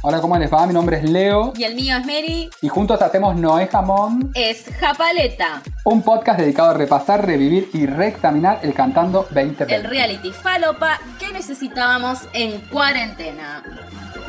[0.00, 0.64] Hola, ¿cómo les va?
[0.66, 2.50] Mi nombre es Leo Y el mío es Mary.
[2.62, 8.60] y juntos hacemos Noé Jamón, Es Japaleta, un podcast dedicado a repasar, revivir y reexaminar
[8.62, 9.74] el Cantando 2020.
[9.74, 13.62] el reality falopa que necesitábamos en cuarentena.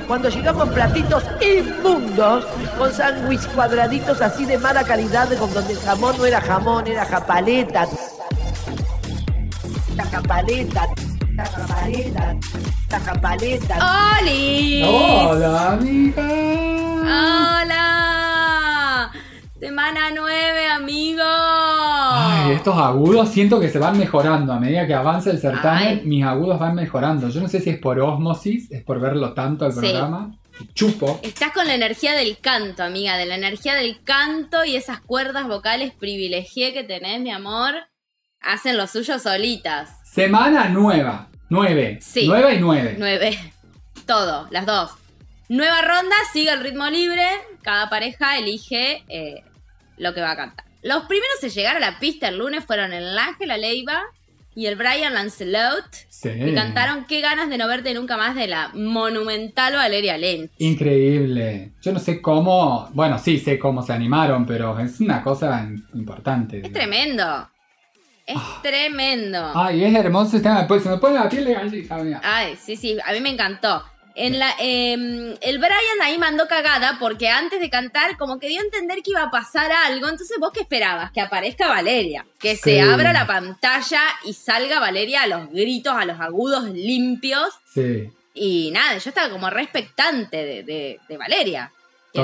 [0.07, 2.45] Cuando llegamos platitos inmundos,
[2.77, 7.05] con sándwich cuadraditos así de mala calidad, con donde el jamón no era jamón, era
[7.05, 7.88] japaleta.
[9.95, 10.88] La japaleta,
[12.89, 14.17] la japaleta.
[14.21, 14.84] ¡Oli!
[14.85, 16.27] Hola, amiga.
[17.70, 19.11] ¡Hola!
[19.59, 21.25] Semana 9, amigos.
[21.25, 25.99] Ay, estos agudos siento que se van mejorando a medida que avanza el certamen.
[25.99, 26.05] Ay.
[26.05, 27.30] Mis agudos van mejorando.
[27.30, 29.80] Yo no sé si es por osmosis, es por verlo tanto al Sí.
[29.80, 30.31] programa.
[30.73, 31.21] Chupo.
[31.23, 35.47] Estás con la energía del canto, amiga, de la energía del canto y esas cuerdas
[35.47, 37.75] vocales privilegié que tenés, mi amor,
[38.41, 39.98] hacen lo suyo solitas.
[40.12, 41.28] Semana nueva.
[41.50, 42.00] Nueve.
[42.02, 42.28] Sí.
[42.28, 42.95] Nueva y nueve.
[42.97, 43.38] Nueve.
[44.08, 44.92] Todo, las dos.
[45.50, 47.28] Nueva ronda, sigue el ritmo libre.
[47.61, 49.44] Cada pareja elige eh,
[49.98, 50.66] lo que va a cantar.
[50.81, 54.02] Los primeros en llegar a la pista el lunes fueron el Ángela Leiva
[54.56, 55.86] y el Brian Lancelot.
[56.09, 56.30] Sí.
[56.30, 60.50] Que cantaron Qué ganas de no verte nunca más de la monumental Valeria Lynch.
[60.58, 61.73] Increíble.
[61.83, 62.89] Yo no sé cómo.
[62.95, 66.61] Bueno, sí sé cómo se animaron, pero es una cosa importante.
[66.66, 67.48] Es tremendo.
[68.30, 69.52] Es tremendo.
[69.55, 70.67] Ay, es hermoso este tema.
[70.67, 72.22] Pues se me pone la piel de gallina.
[72.23, 73.83] Ay, sí, sí, a mí me encantó.
[74.16, 78.59] En la, em, el Brian ahí mandó cagada porque antes de cantar como que dio
[78.59, 80.09] a entender que iba a pasar algo.
[80.09, 81.11] Entonces vos qué esperabas?
[81.11, 82.25] Que aparezca Valeria.
[82.39, 82.61] Que Sí.
[82.63, 87.47] se abra la pantalla y salga Valeria a los gritos, a los agudos limpios.
[87.73, 88.09] Sí.
[88.33, 91.71] Y nada, yo estaba como re expectante de, de- de Valeria.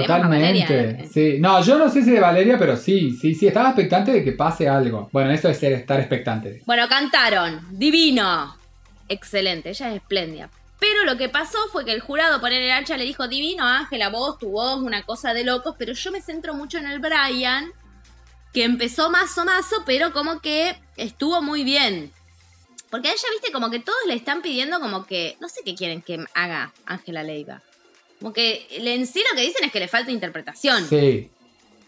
[0.02, 0.76] Totalmente.
[0.76, 1.10] Valeria.
[1.12, 1.38] Sí.
[1.40, 3.48] No, yo no sé si de Valeria, pero sí, sí, sí.
[3.48, 5.10] Estaba expectante de que pase algo.
[5.12, 6.62] Bueno, eso es ser, estar expectante.
[6.66, 7.66] Bueno, cantaron.
[7.72, 8.56] Divino.
[9.08, 10.50] Excelente, ella es espléndida.
[10.80, 14.10] Pero lo que pasó fue que el jurado por el hacha le dijo, divino Ángela,
[14.10, 17.72] vos, tu voz, una cosa de locos, pero yo me centro mucho en el Brian,
[18.54, 22.12] que empezó mazo mazo, pero como que estuvo muy bien.
[22.90, 25.76] Porque a ella, viste, como que todos le están pidiendo como que, no sé qué
[25.76, 27.62] quieren que haga Ángela Leiva.
[28.20, 30.84] Como que en sí lo que dicen es que le falta interpretación.
[30.88, 31.30] Sí.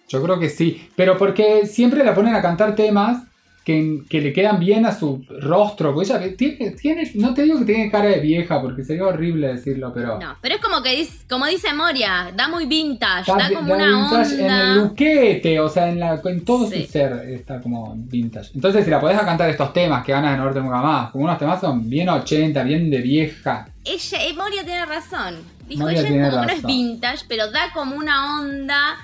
[0.09, 0.89] Yo creo que sí.
[0.95, 3.23] Pero porque siempre la ponen a cantar temas
[3.65, 5.93] que, que le quedan bien a su rostro.
[5.93, 7.11] Porque ella tiene, tiene.
[7.15, 10.17] No te digo que tiene cara de vieja, porque sería horrible decirlo, pero.
[10.19, 13.67] No, pero es como que dice, como dice Moria, da muy vintage, Está da como
[13.67, 14.45] da una vintage onda.
[14.45, 16.85] en el luquete, o sea, en, la, en todo Sí.
[16.85, 18.51] su ser está como vintage.
[18.55, 21.11] Entonces, si la podés a cantar estos temas que ganas de no verte nunca más,
[21.11, 23.67] como unos temas son bien 80, bien de vieja.
[23.83, 25.56] Ella, eh, Moria tiene razón.
[25.67, 28.97] Dijo, ella es como que no es vintage, pero da como una onda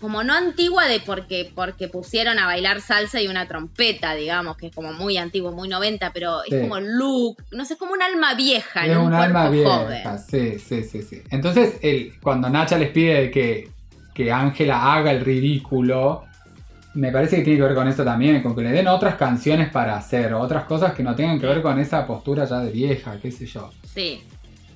[0.00, 4.66] como no antigua de porque, porque pusieron a bailar salsa y una trompeta, digamos, que
[4.66, 6.54] es como muy antiguo, muy 90, pero Sí.
[6.56, 9.48] es como look, no sé, es como un alma vieja, Es en un, un alma
[9.48, 10.02] vieja, joven.
[10.28, 11.22] sí, sí, sí, sí.
[11.30, 13.70] Entonces, el, cuando Nacha les pide que
[14.12, 16.22] que Ángela haga el ridículo,
[16.94, 19.70] me parece que tiene que ver con eso también, con que le den otras canciones
[19.70, 23.18] para hacer, otras cosas que no tengan que ver con esa postura ya de vieja,
[23.20, 23.72] qué sé yo.
[23.92, 24.22] Sí.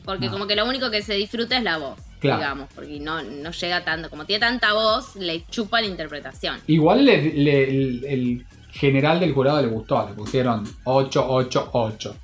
[0.09, 0.33] Porque No.
[0.33, 2.39] como que lo único que se disfruta es la voz, Claro.
[2.39, 4.09] digamos, porque no, no llega tanto.
[4.09, 6.59] Como tiene tanta voz, le chupa la interpretación.
[6.67, 12.17] Igual le- le- el, el general del jurado le gustó, le pusieron 888.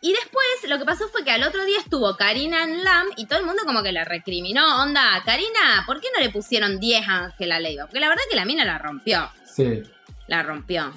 [0.00, 3.26] Y después lo que pasó fue que al otro día estuvo Karina en LAM y
[3.26, 4.82] todo el mundo como que la recriminó.
[4.82, 7.84] Onda, Karina, ¿por qué no le pusieron 10 a Ángela Leiva?
[7.86, 9.30] Porque la verdad que la mina la rompió.
[9.44, 9.82] Sí,
[10.26, 10.92] La rompió.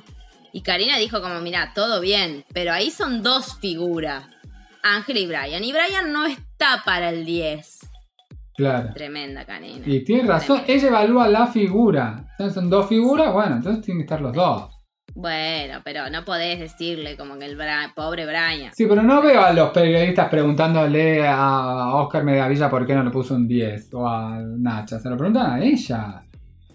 [0.54, 4.26] Y Karina dijo como, mira, todo bien, pero ahí son dos figuras.
[4.84, 5.64] Ángela y Brian.
[5.64, 7.80] Y Brian no está para el 10.
[8.56, 8.94] claro.
[8.94, 9.84] Tremenda, Karina.
[9.86, 10.74] Y tiene razón, Tremenda.
[10.74, 12.26] ella evalúa la figura.
[12.32, 14.70] Entonces son dos figuras, bueno, entonces tienen que estar los dos.
[15.14, 18.72] Bueno, pero no podés decirle como que el Bra- pobre Brian.
[18.74, 23.10] Sí, pero no veo a los periodistas preguntándole a Oscar Medavilla por qué no le
[23.10, 26.24] puso un 10 o a Nacha, se lo preguntan a ella,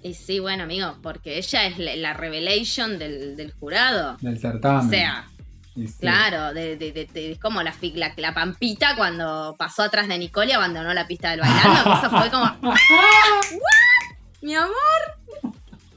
[0.02, 4.18] Y sí, bueno, amigo, porque ella es la, la revelation del, del jurado.
[4.20, 4.86] del certamen.
[4.86, 5.28] O sea,
[5.76, 5.86] Sí.
[6.00, 10.18] Claro, de, de- de- de- es como la, la, la pampita cuando pasó atrás de
[10.18, 11.92] Nicole y abandonó la pista del bailando.
[11.94, 12.44] eso fue como.
[12.62, 14.16] ¿What?
[14.42, 14.72] Mi amor.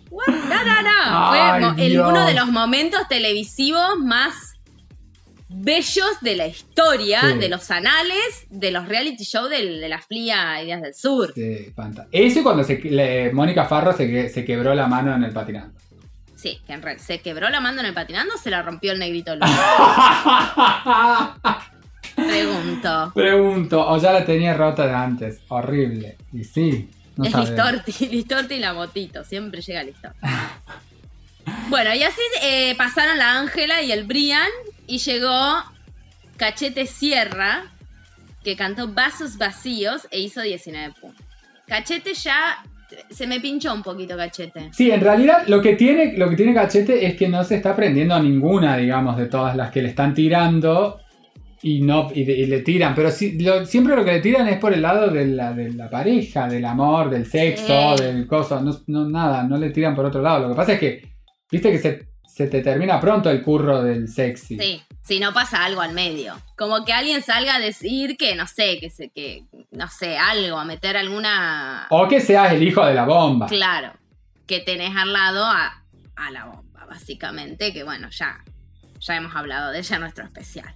[0.10, 0.28] What?
[0.28, 1.30] No, no, no.
[1.30, 4.34] Fue Ay, el- uno de los momentos televisivos más
[5.48, 7.38] bellos de la historia, Sí.
[7.40, 11.32] de los anales, de los reality shows del- de la Flia Ideas del Sur.
[11.34, 15.32] Sí, fanta- Eso cuando se, le- Mónica Farro se, se quebró la mano en el
[15.34, 15.80] patinando.
[16.40, 18.94] Sí, que en realidad se quebró la mano en el patinando o se la rompió
[18.94, 19.50] el negrito Luz.
[22.16, 23.12] Pregunto.
[23.14, 25.42] Pregunto, o ya la tenía rota de antes.
[25.50, 26.16] Horrible.
[26.32, 27.36] Y sí, no es.
[27.36, 30.18] Listorti, Listorti y la motito, siempre llega Listorti.
[31.68, 34.48] bueno, y así eh, pasaron la Ángela y el Brian
[34.88, 35.62] y llegó
[36.38, 37.66] Cachete Sierra
[38.46, 41.26] que cantó Vasos Vacíos e hizo 19 puntos.
[41.68, 42.64] Cachete ya
[43.10, 44.70] se me pinchó un poquito Cachete.
[44.72, 47.72] Sí, en realidad lo que tiene, lo que tiene Cachete es que no se está
[47.72, 51.00] aprendiendo a ninguna, digamos, de todas las que le están tirando
[51.62, 53.10] y no y, de- y le tiran, pero
[53.40, 56.48] lo- siempre lo que le tiran es por el lado de la, de la pareja,
[56.48, 58.04] del amor, del sexo, Sí.
[58.04, 60.40] del coso, no, no, nada, no le tiran por otro lado.
[60.42, 61.02] Lo que pasa es que,
[61.52, 62.09] viste que se,
[62.40, 64.58] se te termina pronto el curro del sexy.
[64.58, 66.40] Sí, si no pasa algo al medio.
[66.58, 70.58] Como que alguien salga a decir que, no sé, que se, que, no sé, algo,
[70.58, 71.88] a meter alguna.
[71.90, 73.48] O que seas el hijo de la bomba.
[73.48, 73.92] Claro,
[74.48, 75.84] que tenés al lado a,
[76.16, 78.42] a la bomba, básicamente, que bueno, ya,
[79.02, 80.74] ya hemos hablado de ella en nuestro especial.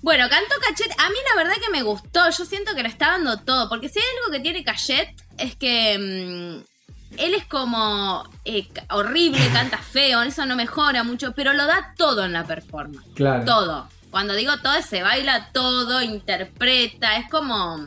[0.00, 3.08] Bueno, cantó Cachet, a mí la verdad que me gustó, yo siento que le está
[3.08, 6.75] dando todo, porque si hay algo que tiene Cachet es que mm,
[7.18, 12.24] él es como eh, horrible, canta feo, eso no mejora mucho, pero lo da todo
[12.24, 13.44] en la performance, Claro.
[13.44, 13.88] todo.
[14.10, 17.86] Cuando digo todo, se baila todo, interpreta, es como...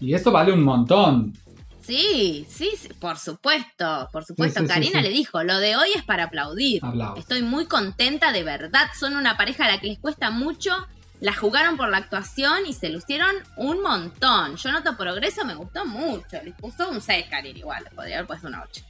[0.00, 1.32] Y eso vale un montón.
[1.82, 4.60] Sí, sí, sí, por supuesto, por supuesto.
[4.60, 6.84] Sí, sí, sí, Karina le dijo, lo de hoy es para aplaudir.
[6.84, 7.18] Aplausos.
[7.18, 8.88] Estoy muy contenta, de verdad.
[8.98, 10.70] Son una pareja a la que les cuesta mucho.
[11.20, 14.56] La jugaron por la actuación y se lucieron un montón.
[14.56, 16.38] Yo noto progreso, me gustó mucho.
[16.44, 17.84] Les puso un 6, Karina, igual.
[17.94, 18.82] Podría haber puesto un 8.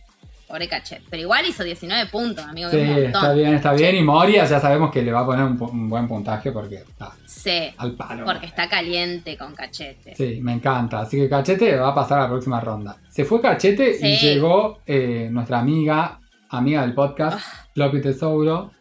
[0.47, 1.03] Pobre Cachet.
[1.09, 2.71] Pero igual hizo 19 puntos, amigo.
[2.71, 3.07] Sí, un montón.
[3.07, 3.95] está bien, está bien.
[3.97, 7.73] Y Moria ya sabemos que le va a poner un, buen puntaje porque está Sí,
[7.77, 8.25] al palo.
[8.25, 10.15] porque está caliente con Cachete.
[10.17, 11.01] Sí, me encanta.
[11.01, 12.97] Así que Cachete va a pasar a la próxima ronda.
[13.09, 16.19] Se fue Cachete y llegó eh, nuestra amiga,
[16.49, 17.67] amiga del podcast, Ah.
[17.75, 18.73] Floppy Tesouro,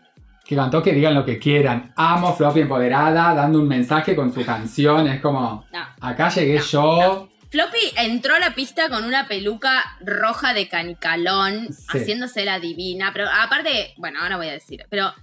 [0.50, 1.94] que cantó que digan lo que quieran.
[1.96, 5.08] Amo Floppy empoderada, dando un mensaje con su canción.
[5.08, 5.80] Es como, No.
[6.02, 7.30] acá llegué No, yo.
[7.52, 12.00] Floppy entró a la pista con una peluca roja de canicalón, Sí.
[12.00, 15.14] haciéndose la divina, pero aparte, bueno, ahora voy a decir, pero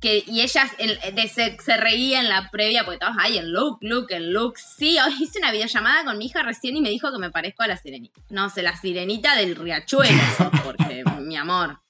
[0.00, 3.50] que y ella el- de- se, se reía en la previa porque todos, ay, el
[3.50, 4.58] look, look, el look.
[4.58, 7.64] Sí, hoy hice una videollamada con mi hija recién y me dijo que me parezco
[7.64, 8.20] a la sirenita.
[8.30, 10.12] No sé, la sirenita del riachuelo,
[10.64, 11.80] porque mi amor.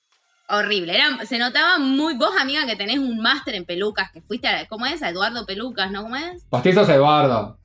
[0.51, 2.15] Horrible, era, se notaba muy.
[2.17, 4.67] Vos, amiga, que tenés un máster en pelucas, que fuiste a.
[4.67, 5.03] ¿Cómo es?
[5.03, 6.03] A Eduardo Pelucas, ¿no?
[6.03, 6.45] ¿Cómo es?
[6.49, 7.59] Postizos Eduardo.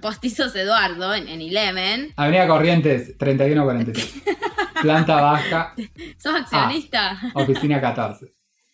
[0.00, 2.12] Postizos Eduardo en, en Eleven.
[2.16, 4.22] Avenida Corrientes, 3143.
[4.82, 5.74] Planta baja,
[6.18, 7.18] ¿Sos accionista?
[7.34, 8.26] oficina 14.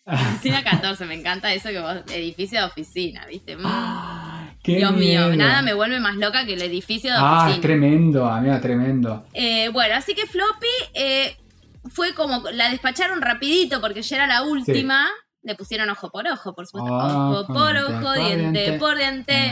[0.05, 3.55] Oficina 14, me encanta eso que vos, edificio de oficina, ¿viste?
[3.57, 3.63] Mm.
[4.61, 7.61] Qué Dios mío, nada me vuelve más loca que el edificio de Ah, oficina.
[7.61, 9.25] tremendo, amiga, tremendo.
[9.33, 11.35] Eh, bueno, así que Floppy eh,
[11.95, 15.07] fue como, la despacharon rapidito porque ya era la última.
[15.43, 16.93] Le pusieron ojo por ojo, por supuesto.
[16.95, 19.51] Ojo por diente, ojo, diente por diente.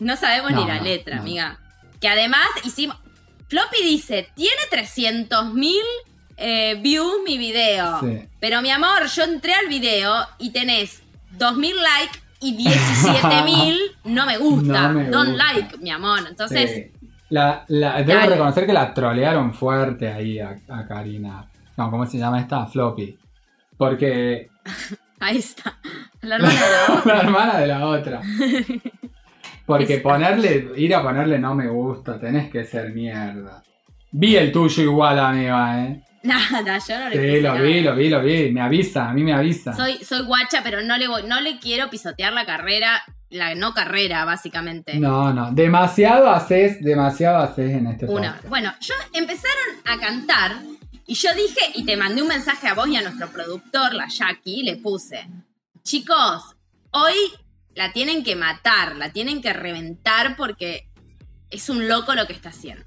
[0.00, 1.22] No sabemos No, ni la no, letra, no.
[1.22, 1.58] amiga.
[2.00, 2.96] Que además hicimos.
[3.48, 5.82] Floppy dice: Tiene 300 mil
[6.80, 8.00] views mi video.
[8.00, 8.28] Sí.
[8.40, 14.38] Pero mi amor, yo entré al video y tenés 2000 likes y 17000 no me
[14.38, 14.88] gusta.
[14.88, 15.52] No me Don't gusta.
[15.52, 16.20] like, mi amor.
[16.28, 17.01] Entonces, Sí.
[17.32, 21.46] La, la- debo reconocer que la trolearon fuerte ahí a, a Karina.
[21.76, 22.66] No, ¿cómo se llama esta?
[22.66, 23.18] Floppy.
[23.78, 24.48] Porque
[25.20, 25.78] ahí está.
[26.20, 27.14] La hermana de la otra.
[27.14, 28.20] la hermana de la otra.
[29.66, 33.62] Porque ponerle, ir a ponerle no me gusta, tenés que ser mierda.
[34.10, 36.02] Vi el tuyo igual, amiga, eh.
[36.24, 37.60] Nada, yo no le Sí, lo nada.
[37.62, 38.50] vi, lo vi, lo vi.
[38.52, 39.72] Me avisa, a mí me avisa.
[39.72, 43.74] Soy, soy guacha, pero no le voy, no le quiero pisotear la carrera, la no
[43.74, 44.98] carrera, básicamente.
[44.98, 45.50] No, no.
[45.52, 48.34] Demasiado haces, demasiado haces en este Una.
[48.34, 48.48] podcast.
[48.48, 50.62] Bueno, yo empezaron a cantar
[51.06, 54.06] y yo dije, y te mandé un mensaje a vos y a nuestro productor, la
[54.08, 55.26] Jackie, le puse,
[55.82, 56.56] chicos,
[56.90, 57.14] hoy
[57.74, 60.88] la tienen que matar, la tienen que reventar porque
[61.50, 62.84] es un loco lo que está haciendo.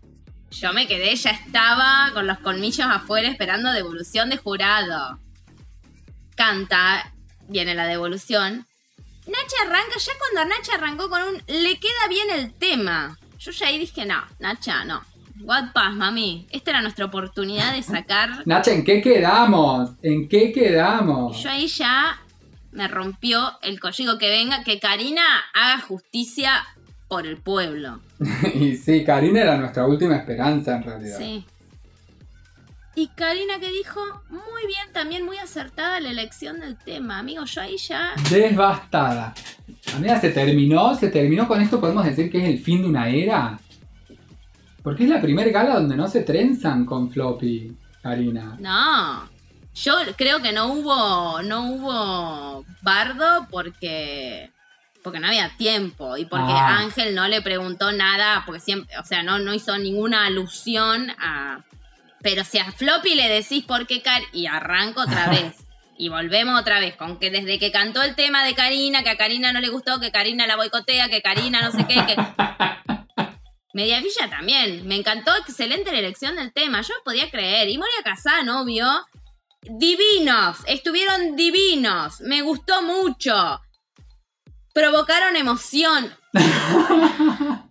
[0.52, 5.20] Yo me quedé, ya estaba con los colmillos afuera esperando devolución de jurado.
[6.36, 7.14] Canta,
[7.48, 8.66] viene la devolución.
[9.28, 11.42] Nacha arranca, ya cuando Nacha arrancó con un.
[11.48, 13.18] Le queda bien el tema.
[13.40, 15.02] Yo ya ahí dije, no, Nacha, no.
[15.42, 16.48] What pass, mami.
[16.50, 18.42] Esta era nuestra oportunidad de sacar.
[18.46, 19.92] Nacha, ¿en qué quedamos?
[20.02, 21.42] ¿En qué quedamos?
[21.42, 22.20] Yo ahí ya
[22.72, 26.66] me rompió el colligo que venga, que Karina haga justicia
[27.08, 28.00] por el pueblo.
[28.54, 31.18] y sí, Karina era nuestra última esperanza en realidad.
[31.18, 31.46] Sí.
[32.96, 34.00] Y Karina que dijo,
[34.30, 37.20] muy bien, también muy acertada la elección del tema.
[37.20, 38.14] Amigo, yo ahí ya.
[38.30, 39.34] Devastada.
[39.96, 43.10] Amiga, se terminó, se terminó con esto, podemos decir que es el fin de una
[43.10, 43.60] era.
[44.82, 48.56] Porque es la primer gala donde no se trenzan con Floppy, Karina.
[48.60, 49.30] No.
[49.74, 51.42] Yo creo que no hubo.
[51.42, 54.52] no hubo bardo porque.
[55.04, 56.16] porque no había tiempo.
[56.18, 56.78] Y porque Ah.
[56.80, 58.44] Ángel no le preguntó nada.
[58.46, 58.96] Porque siempre.
[59.00, 61.64] O sea, no, no hizo ninguna alusión a.
[62.26, 64.24] Pero si a Floppy le decís por qué Car.
[64.34, 65.58] Y arranco otra vez.
[65.96, 69.16] Y volvemos otra vez con que desde que cantó el tema de Karina, que a
[69.16, 72.16] Karina no le gustó, que Karina la boicotea, que Karina no sé qué, que...
[73.76, 74.88] Mediavilla también.
[74.88, 76.82] Me encantó, excelente la elección del tema.
[76.82, 77.70] Yo no podía creer.
[77.70, 78.88] Y Moria Kazan, obvio.
[79.62, 80.58] Divinos.
[80.66, 82.22] Estuvieron divinos.
[82.22, 83.62] Me gustó mucho.
[84.74, 86.12] Provocaron emoción.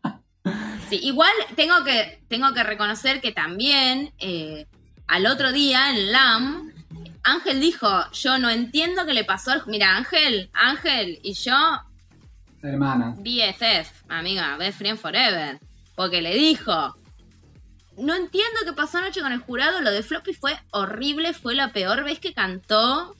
[1.03, 4.67] Igual tengo que, tengo que reconocer que también eh,
[5.07, 6.73] al otro día en LAM,
[7.23, 9.63] Ángel dijo, yo no entiendo qué le pasó al...
[9.67, 11.55] Mira, Ángel, Ángel y yo,
[12.65, 13.19] Hermanas.
[13.19, 15.61] BFF, amiga, Best Friend Forever.
[15.95, 16.97] Porque le dijo,
[17.99, 21.73] no entiendo qué pasó anoche con el jurado, lo de Floppy fue horrible, fue la
[21.73, 23.15] peor vez que cantó.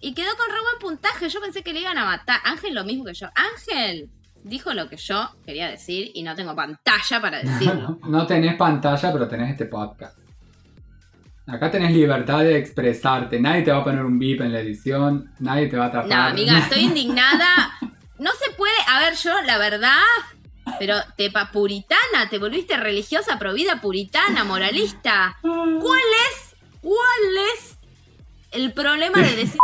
[0.00, 2.40] Y quedó con re buen puntaje, yo pensé que le iban a matar.
[2.44, 3.28] Ángel lo mismo que yo.
[3.34, 4.10] Ángel
[4.44, 7.98] dijo lo que yo quería decir y no tengo pantalla para decirlo.
[8.06, 10.16] No tenés pantalla, pero tenés este podcast.
[11.46, 13.38] Acá tenés libertad de expresarte.
[13.38, 15.30] Nadie te va a poner un beep en la edición.
[15.40, 16.08] Nadie te va a tapar.
[16.08, 17.72] No, amiga, estoy indignada.
[18.18, 19.98] No se puede, a ver, yo, la verdad,
[20.78, 25.36] pero te pa puritana, te volviste religiosa, provida, puritana, moralista.
[25.42, 27.76] ¿Cuál es, cuál es
[28.52, 29.60] el problema de decir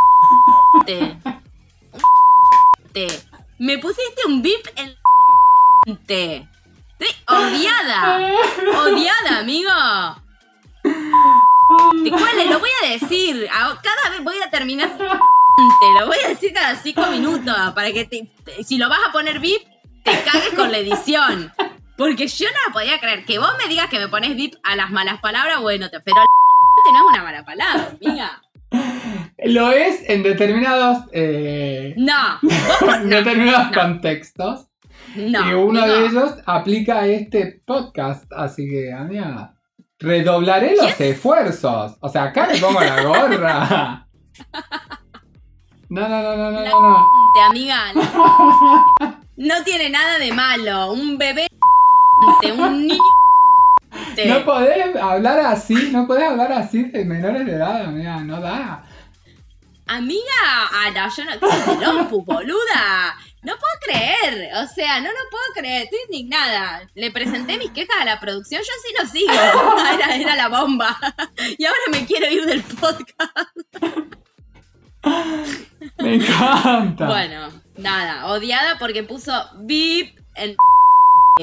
[2.92, 3.29] te?
[3.60, 4.96] Me pusiste un bip en
[6.06, 6.48] te.
[6.98, 8.32] Estoy odiada.
[8.84, 9.70] Odiada, amigo.
[12.04, 12.50] ¿Te cuál es?
[12.50, 13.48] Lo voy a decir.
[13.50, 14.90] Cada vez voy a terminar.
[14.96, 17.54] Te lo voy a decir cada cinco minutos.
[17.74, 18.30] Para que te,
[18.64, 19.62] si lo vas a poner VIP,
[20.04, 21.52] te cagues con la edición.
[21.98, 23.26] Porque yo no la podía creer.
[23.26, 26.16] Que vos me digas que me pones VIP a las malas palabras, bueno, te- pero
[26.92, 28.42] no es una mala palabra, amiga.
[29.44, 32.52] Lo es en determinados, eh, No, vos
[32.96, 33.80] en no, determinados no.
[33.82, 34.66] contextos.
[35.16, 35.86] no, y uno no.
[35.86, 38.30] de ellos aplica a este podcast.
[38.36, 39.54] Así que, amiga,
[39.98, 41.96] redoblaré los esfuerzos.
[42.00, 44.06] O sea, acá me pongo la gorra.
[45.92, 46.80] No, no, no, no, no, La- no.
[46.82, 47.06] no.
[47.34, 47.76] Te, amiga.
[49.36, 50.92] No tiene nada de malo.
[50.92, 51.48] Un bebé.
[52.56, 53.00] Un niño.
[54.26, 58.84] No podés hablar así, no podés hablar así de menores de edad, amiga, no da.
[59.86, 60.22] Amiga,
[60.72, 63.16] ah, no, yo no Lopus, boluda.
[63.42, 66.86] No puedo creer, o sea, no lo puedo creer, estoy indignada.
[66.94, 69.32] Le presenté mis quejas a la producción, yo sí lo sigo.
[69.94, 70.96] Era, era la bomba.
[71.58, 73.56] Y ahora me quiero ir del podcast.
[75.98, 77.06] Me encanta.
[77.06, 80.54] Bueno, nada, odiada porque puso beep en.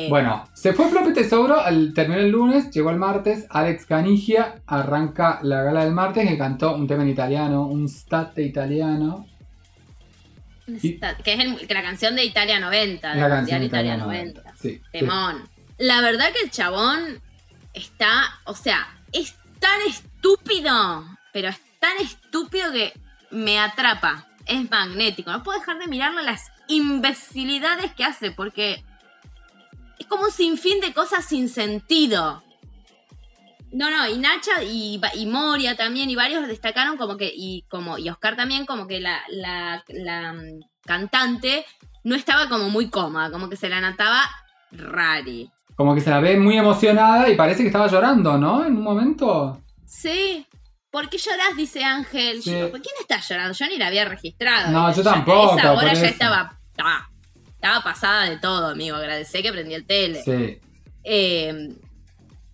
[0.10, 5.40] Bueno, se fue Floppy Tesouro, al, terminó el lunes, llegó el martes, Alex Canigia arranca
[5.42, 9.26] la gala del martes que cantó un tema en italiano, un state italiano.
[11.24, 14.04] Que es el- que la canción de Italia 90, del La Italia italiana.
[14.06, 14.44] 90.
[14.62, 14.82] Sí, sí.
[14.92, 15.48] Temón.
[15.78, 17.22] La verdad que el chabón
[17.74, 22.92] está, o sea, es tan estúpido, pero es tan estúpido que
[23.32, 24.26] me atrapa.
[24.46, 25.32] Es magnético.
[25.32, 28.84] No puedo dejar de mirarle las imbecilidades que hace porque
[30.00, 32.44] es como un sinfín de cosas sin sentido.
[33.72, 37.98] No, no, y Nacha y, y Moria también, y varios destacaron como que, y como,
[37.98, 41.66] y Oscar también, como que la, la, la, mm, cantante
[42.04, 44.24] no estaba como muy cómoda, como que se la notaba
[44.72, 45.52] rari.
[45.76, 48.66] Como que se la ve muy emocionada y parece que estaba llorando, ¿no?
[48.66, 49.62] En un momento.
[49.86, 50.48] Sí.
[50.90, 51.56] ¿Por qué llorás?
[51.56, 52.42] Dice Ángel.
[52.42, 52.52] Sí.
[52.52, 53.54] Yo, ¿Por quién está llorando?
[53.54, 54.72] Yo ni la había registrado.
[54.72, 57.10] No, yo tampoco, esa hora ya estaba, estaba.
[57.68, 58.96] Estaba pasada de todo, amigo.
[58.96, 60.24] Agradecé que prendí el tele.
[60.24, 60.58] Sí.
[61.04, 61.76] Eh,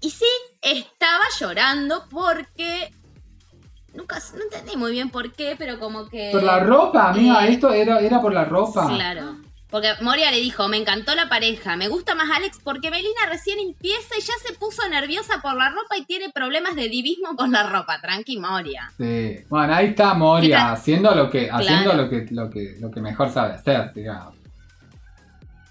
[0.02, 0.26] y sí,
[0.60, 2.92] estaba llorando porque.
[3.94, 6.30] Nunca no entendí muy bien por qué, pero como que.
[6.32, 8.88] Por la ropa, amiga, eh, esto era, era por la ropa.
[8.88, 9.38] Claro.
[9.70, 13.60] Porque Moria le dijo, me encantó la pareja, me gusta más Alex porque Belina recién
[13.60, 17.52] empieza y ya se puso nerviosa por la ropa y tiene problemas de divismo con
[17.52, 18.02] la ropa.
[18.02, 18.92] Tranqui, Moria.
[18.98, 19.38] Sí.
[19.48, 23.32] Bueno, ahí está Moria haciendo lo que, haciendo lo que, lo que, lo que mejor
[23.32, 24.43] sabe hacer, digamos.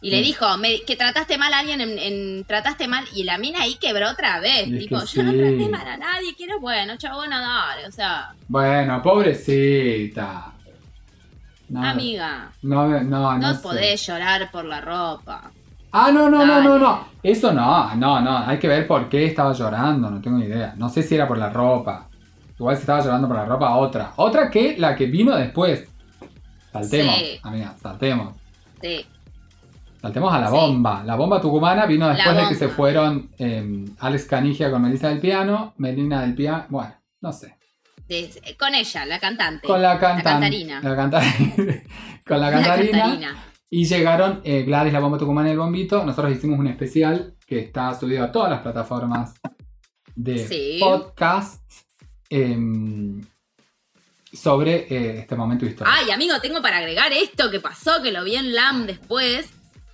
[0.05, 0.25] Y le Sí.
[0.25, 3.77] dijo, me- que trataste mal a alguien, en, en- trataste mal, y la mina ahí
[3.77, 4.69] quebró otra vez.
[4.69, 9.01] Es tipo, yo no traté mal a nadie, quiero bueno, chabona, dale, o sea, Bueno,
[9.01, 10.53] pobrecita.
[11.69, 13.61] No, amiga, No, no, no, no, sé.
[13.63, 15.51] podés llorar por la ropa.
[15.93, 16.65] Ah, no, no, no, Dale.
[16.69, 17.09] no, no.
[17.23, 18.39] Eso no, no, no.
[18.39, 20.75] Hay que ver por qué estaba llorando, no tengo ni idea.
[20.77, 22.09] No sé si era por la ropa.
[22.59, 24.13] Igual si estaba llorando por la ropa, otra.
[24.17, 25.87] Otra que la que vino después.
[26.73, 27.39] Saltemos, Sí.
[27.43, 28.35] amiga, saltemos.
[28.81, 29.07] Sí,
[30.03, 30.53] Saltemos a la Sí.
[30.55, 31.03] bomba.
[31.05, 35.09] La bomba tucumana vino La después de que se fueron eh, Alex Canigia con Melissa
[35.09, 36.67] del piano, Melina del piano.
[36.69, 37.57] Bueno, no sé.
[38.09, 39.67] de- con ella, la cantante.
[39.67, 40.25] Con la cantante.
[40.25, 40.81] cantarina.
[40.83, 41.55] La cantarina.
[42.27, 42.99] con la La cantarina.
[42.99, 43.45] cantarina.
[43.71, 46.05] Y llegaron eh, Gladys, la bomba tucumana y el bombito.
[46.05, 49.35] Nosotros hicimos un especial que está subido a todas las plataformas
[50.15, 50.77] de Sí.
[50.81, 51.63] podcast.
[52.29, 53.23] Em,
[54.33, 55.95] sobre eh, este momento histórico.
[55.97, 59.49] Ay, amigo, tengo para agregar esto que pasó, que lo vi en LAM después.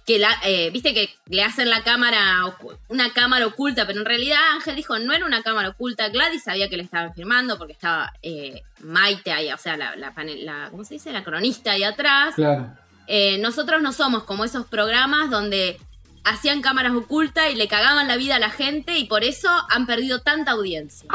[0.09, 2.41] Que la, eh, viste que le hacen la cámara,
[2.89, 6.09] una cámara oculta, pero en realidad Ángel dijo no era una cámara oculta.
[6.09, 10.15] Gladys sabía que le estaban firmando porque estaba eh, Maite ahí, o sea, la, la,
[10.15, 11.13] panel- la- ¿cómo se dice?
[11.13, 12.37] La cronista ahí atrás.
[12.37, 12.71] Claro.
[13.07, 15.79] Eh, nosotros no somos como esos programas donde
[16.25, 19.87] hacían cámaras ocultas y le cagaban la vida a la gente y por eso han
[19.87, 21.09] perdido tanta audiencia.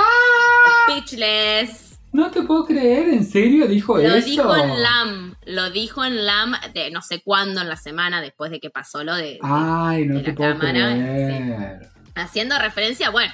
[0.84, 2.00] Speechless.
[2.12, 4.26] No te puedo creer, ¿en serio dijo Lo eso?
[4.28, 8.52] dijo en LAM, lo dijo en LAM de no sé cuándo en la semana después
[8.52, 9.40] de que pasó lo de...
[9.42, 11.90] Ay, no de te la puedo cámara, creer.
[12.16, 13.34] Haciendo referencia, bueno,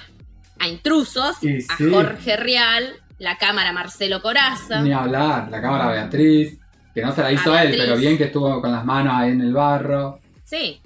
[0.58, 1.90] a intrusos, Y a sí.
[1.90, 4.80] Jorge Real, la cámara Marcelo Coraza.
[4.80, 6.58] Ni hablar, la cámara Beatriz,
[6.94, 9.30] que no se la hizo A él, pero bien que estuvo con las manos ahí
[9.30, 10.20] en el barro.
[10.44, 10.80] Sí.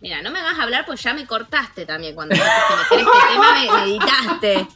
[0.00, 2.46] Mira, no me hagas hablar pues ya me cortaste también cuando si me
[3.02, 4.68] este tema me, me editaste.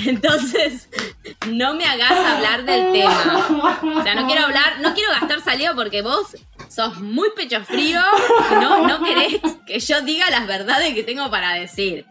[0.06, 0.88] Entonces,
[1.48, 3.46] no me hagas hablar del tema.
[3.98, 6.36] O sea, no quiero hablar, no quiero gastar saliva porque vos
[6.68, 8.00] sos muy pecho frío
[8.50, 12.06] y no, no querés que yo diga las verdades que tengo para decir.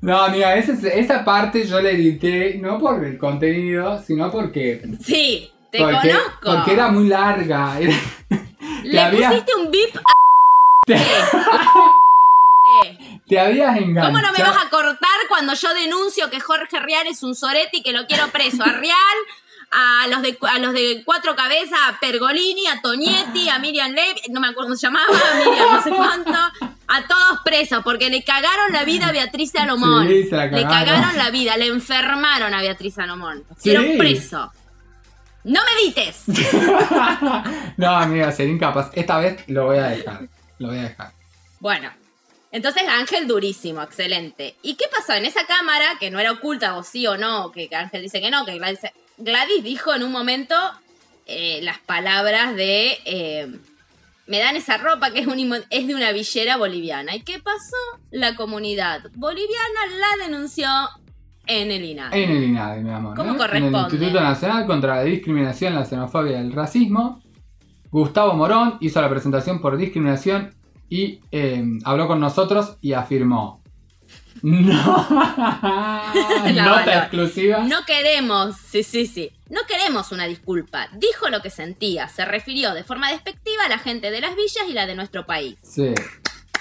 [0.00, 4.82] No, amiga, esa, esa parte yo la edité, no por el contenido, sino porque.
[5.02, 6.40] Sí, te porque, conozco.
[6.54, 7.78] porque era muy larga.
[7.80, 7.96] Era-
[8.84, 10.02] Le había- pusiste un bip a...
[13.26, 14.06] te, habías enganchado.
[14.06, 17.78] ¿Cómo no me vas a cortar cuando yo denuncio que Jorge Rial es un sorete
[17.78, 18.62] y que lo quiero preso?
[18.64, 18.96] A Rial,
[19.70, 24.20] a los de, a los de cuatro cabezas, a Pergolini, a Tonietti, a Miriam Levy,
[24.30, 26.30] no me acuerdo cómo se llamaba, a Miriam no sé cuánto,
[26.88, 30.06] a todos presos, porque le cagaron la vida a Beatriz Salomón.
[30.08, 31.16] Sí, se la le cagaron.
[31.16, 33.44] la vida, le enfermaron a Beatriz Salomón.
[33.48, 33.96] Los Sí.
[33.98, 34.52] Preso.
[35.44, 36.24] No me dites.
[37.76, 38.90] no, amiga, sería incapaz.
[38.94, 40.28] Esta vez lo voy a dejar.
[40.58, 41.12] Lo voy a dejar.
[41.60, 41.90] Bueno,
[42.56, 44.56] entonces Ángel durísimo, excelente.
[44.62, 47.68] ¿Y qué pasó en esa cámara, que no era oculta o sí o no, que
[47.74, 48.80] Ángel dice que no, que Gladys,
[49.18, 50.54] Gladys dijo en un momento
[51.26, 53.48] eh, las palabras de eh,
[54.26, 57.14] me dan esa ropa que es, un imo- es de una villera boliviana.
[57.14, 57.76] ¿Y qué pasó?
[58.10, 60.66] La comunidad boliviana la denunció
[61.46, 62.22] en el INADI.
[62.24, 63.14] En el INADI, mi amor.
[63.14, 63.32] ¿Cómo ¿eh?
[63.32, 63.78] En corresponde?
[63.78, 67.22] el Instituto Nacional contra la Discriminación, la Xenofobia y el Racismo.
[67.92, 70.55] Gustavo Morón hizo la presentación por discriminación
[70.88, 73.62] y eh, habló con nosotros y afirmó.
[74.42, 75.06] No.
[76.54, 77.64] Nota exclusiva.
[77.64, 79.32] No queremos, sí, sí, sí.
[79.48, 80.88] No queremos una disculpa.
[80.92, 82.08] Dijo lo que sentía.
[82.08, 85.26] Se refirió de forma despectiva a la gente de las villas y la de nuestro
[85.26, 85.56] país.
[85.62, 85.94] Sí.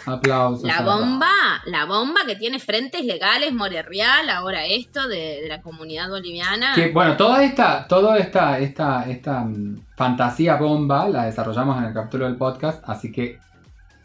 [0.06, 0.64] Aplausos.
[0.64, 1.32] La bomba,
[1.66, 6.76] la bomba que tiene frentes legales, More Real, ahora esto de, de la comunidad boliviana.
[6.76, 11.94] Que, bueno, toda esta, toda esta, esta, esta mm, fantasía bomba la desarrollamos en el
[11.94, 13.40] capítulo del podcast, así que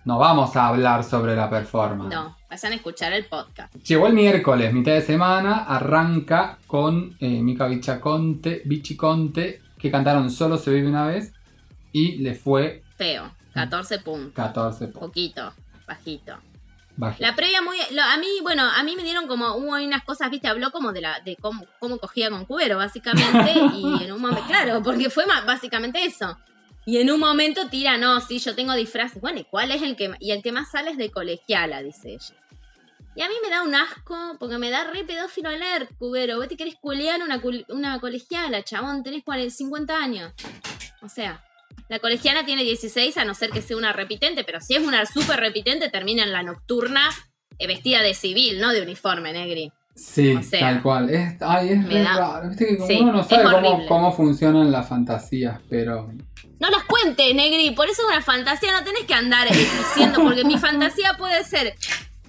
[0.05, 2.13] no vamos a hablar sobre la performance.
[2.15, 3.75] No, vayan a escuchar el podcast.
[3.85, 10.57] Llegó el miércoles, mitad de semana, arranca con eh, Mica Bichaconte, Bichiconte, que cantaron Solo
[10.59, 11.33] se vive una vez,
[11.93, 14.33] y le fue Feo, 14 puntos.
[14.35, 15.01] 14 puntos.
[15.03, 15.53] Poquito,
[15.87, 16.35] bajito.
[16.97, 17.27] Bajito.
[17.27, 17.77] La previa muy.
[17.93, 19.55] lo- a mí, bueno, a mí me dieron como.
[19.55, 23.55] Hubo unas cosas, viste, habló como de la de cómo, cómo cogía con Cubero, básicamente.
[23.75, 24.43] y en un momento.
[24.47, 26.37] Claro, porque fue básicamente eso.
[26.87, 29.21] Y en un momento tira, no, sí, yo tengo disfraces.
[29.21, 32.11] Bueno, ¿y cuál es el que Y el que más sale es de colegiala, dice
[32.15, 32.35] ella.
[33.17, 36.37] Y a mí me da un asco, porque me da re pedófilo leer, Cubero.
[36.39, 40.33] Vos te querés culear una, una colegiala, chabón, tenés 40, 50 años.
[41.03, 41.45] O sea,
[41.89, 45.05] la colegiana tiene 16, a no ser que sea una repitente, pero si es una
[45.07, 47.11] súper repitente, termina en la nocturna
[47.59, 49.73] eh, vestida de civil, no de uniforme, Negri.
[49.95, 51.11] Sí, o sea, tal cual.
[51.11, 52.49] Es, ay, es re da- raro.
[52.49, 56.11] Viste que como Sí, uno no sabe cómo, cómo funcionan las fantasías, pero.
[56.61, 60.23] No las cuentes, Negri, por eso es una fantasía, no tenés que andar eh, diciendo,
[60.23, 61.75] porque mi fantasía puede ser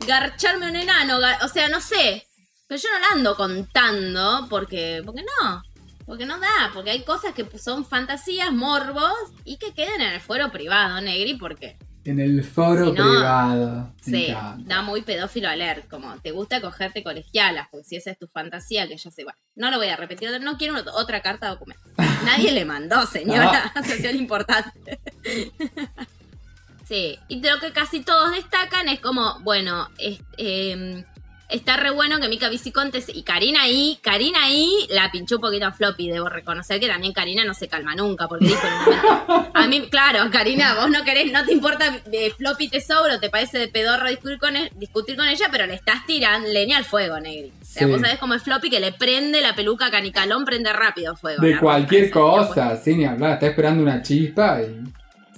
[0.08, 2.26] garcharme un enano, o sea, no sé,
[2.66, 5.62] pero yo no la ando contando, porque, porque no,
[6.06, 9.14] porque no da, porque hay cosas que son fantasías, morbos,
[9.44, 13.94] y que queden en el fuero privado, Negri, porque En el foro Si no, privado.
[14.02, 14.34] Sí,
[14.66, 18.88] da muy pedófilo alert, como te gusta cogerte colegialas, porque si esa es tu fantasía,
[18.88, 21.84] que yo sé, bueno, no lo voy a repetir, no quiero otra carta de documento.
[22.26, 25.00] Nadie le mandó, señora, asociación importante.
[26.88, 31.06] sí, y lo que casi todos destacan es como, bueno, es- eh,
[31.52, 35.42] está re bueno que Mica Viciconte se- y Karina ahí, Karina ahí la pinchó un
[35.42, 38.74] poquito a Floppy, debo reconocer que también Karina no se calma nunca, porque dijo en
[38.74, 38.80] un
[39.26, 43.30] momento, a mí, claro, Karina, vos no querés, no te importa eh, Floppy Tesoro, te
[43.30, 47.20] parece de pedorro discutir con, discutir con ella, pero le estás tirando leña al fuego,
[47.20, 47.52] Negri.
[47.62, 47.92] O sea, Sí.
[47.92, 51.42] vos sabés cómo es Floppy que le prende la peluca a Canicalón, prende rápido fuego.
[51.42, 53.34] De cualquier ropa cosa, sin ni hablar.
[53.34, 54.82] Está esperando una chispa y.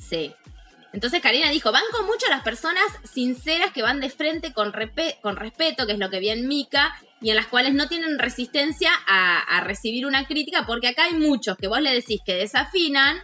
[0.01, 0.33] Sí.
[0.93, 5.87] Entonces Karina dijo, banco mucho a las personas sinceras que van de frente con, respeto,
[5.87, 9.61] que es lo que vi en Mika, y en las cuales no tienen resistencia a,
[9.61, 13.17] recibir una crítica, porque acá hay muchos que vos le decís que desafinan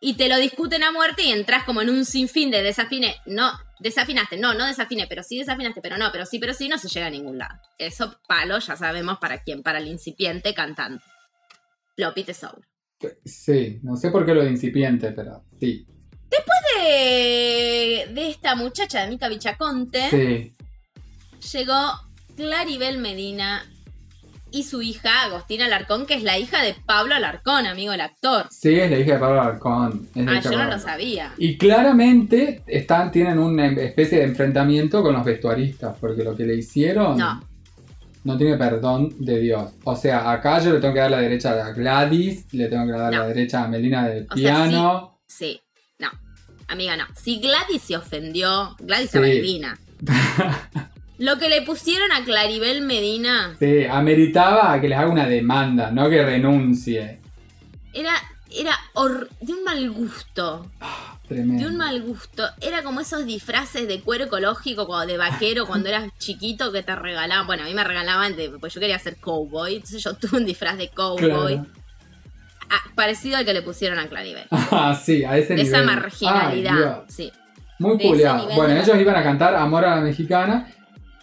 [0.00, 3.52] y te lo discuten a muerte y entras como en un sinfín de desafine, no,
[3.78, 6.88] desafinaste, no, no desafine, pero sí desafinaste, pero no, pero sí, pero sí, no se
[6.88, 7.60] llega a ningún lado.
[7.78, 11.04] Eso palo ya sabemos para quién, para el incipiente cantante.
[11.94, 12.62] Floppy Tesouro.
[13.24, 15.86] Sí, no sé por qué lo de incipiente, pero sí.
[16.30, 20.52] De, de esta muchacha de Mica Bichaconte Sí.
[21.58, 21.74] llegó
[22.36, 23.64] Claribel Medina
[24.50, 28.46] y su hija Agostina Alarcón, que es la hija de Pablo Alarcón, amigo del actor.
[28.50, 30.08] Sí, es la hija de Pablo Alarcón.
[30.14, 31.34] es Ah, yo no lo sabía.
[31.36, 36.54] Y claramente están, tienen una especie de enfrentamiento con los vestuaristas, porque lo que le
[36.56, 37.42] hicieron No.
[38.24, 39.72] no tiene perdón de Dios.
[39.84, 42.92] O sea, acá yo le tengo que dar la derecha a Gladys, le tengo que
[42.92, 43.18] dar No.
[43.20, 45.18] la derecha a Melina del O sea, piano.
[45.26, 45.60] Sí.
[46.68, 47.04] Amiga, no.
[47.14, 49.18] Si Gladys se ofendió, Gladys Sí.
[49.18, 49.78] era divina.
[51.18, 56.10] Lo que le pusieron a Claribel Medina Sí, ameritaba que les haga una demanda, no
[56.10, 57.20] que renuncie.
[57.94, 58.12] era,
[58.50, 58.78] era
[59.40, 60.70] de un mal gusto.
[61.26, 61.64] Tremendo.
[61.64, 62.44] De un mal gusto.
[62.60, 66.94] Era como esos disfraces de cuero ecológico o de vaquero cuando eras chiquito que te
[66.94, 67.46] regalaban.
[67.46, 69.76] Bueno, a mí me regalaban, de, pues yo quería ser cowboy.
[69.76, 71.54] Entonces yo tuve un disfraz de cowboy.
[71.54, 71.66] Claro.
[72.70, 74.46] Ah, parecido al que le pusieron a Claribel.
[74.70, 75.74] Ah, sí, a ese De nivel.
[75.74, 77.04] esa marginalidad.
[77.08, 77.32] Sí.
[77.78, 80.66] Muy nivel Bueno, ellos iban a cantar Amor a la Mexicana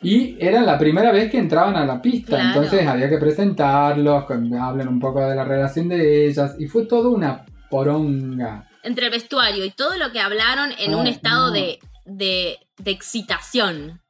[0.02, 2.36] y era la primera vez que entraban a la pista.
[2.38, 2.48] Claro.
[2.62, 6.56] Entonces había que presentarlos, que hablen un poco de la relación de ellas.
[6.60, 8.68] Y fue todo una poronga.
[8.84, 11.54] Entre el vestuario y todo lo que hablaron en un Ay, estado no.
[11.54, 14.02] de, de, de excitación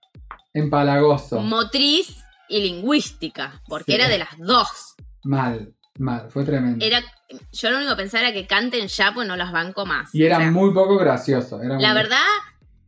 [0.54, 1.40] Empalagoso.
[1.42, 3.62] motriz y lingüística.
[3.68, 3.96] Porque Sí.
[3.96, 4.96] era de las dos.
[5.24, 6.28] mal, mal.
[6.30, 6.84] Fue tremendo.
[6.84, 7.02] Era,
[7.52, 10.14] yo lo único que pensaba era que canten ya, pues no las banco más.
[10.14, 11.62] y era O sea, muy poco gracioso.
[11.62, 12.18] Era La verdad,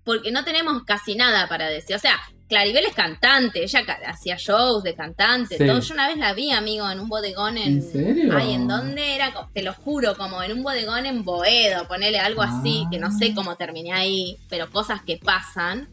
[0.04, 1.96] porque no tenemos casi nada para decir.
[1.96, 5.58] O sea, Claribel es cantante, ella hacía shows de cantante.
[5.58, 5.66] Sí.
[5.66, 5.80] Todo.
[5.80, 7.74] Yo una vez la vi, amigo, en un bodegón en.
[7.78, 8.34] ¿En serio?
[8.38, 9.34] Ay, ¿en dónde era?
[9.54, 13.30] Te lo juro, como en un bodegón en Boedo, ponele algo así, que no sé
[13.32, 13.34] Ah.
[13.36, 15.90] cómo terminé ahí, pero cosas que pasan.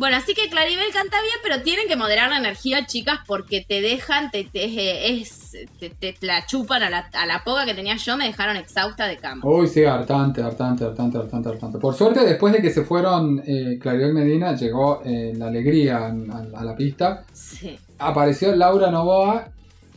[0.00, 3.82] Bueno, así que Claribel canta bien, pero tienen que moderar la energía, chicas, porque te
[3.82, 7.96] dejan, te, te, es, te, te la chupan a la, a la poca que tenía
[7.96, 9.42] yo, me dejaron exhausta de cama.
[9.44, 11.78] Uy, sí, hartante, hartante, hartante, hartante, hartante.
[11.78, 16.58] Por suerte, después de que se fueron eh, Claribel Medina, llegó eh, la alegría a,
[16.58, 17.24] a la pista.
[17.34, 17.78] Sí.
[17.98, 19.48] Apareció Laura Novoa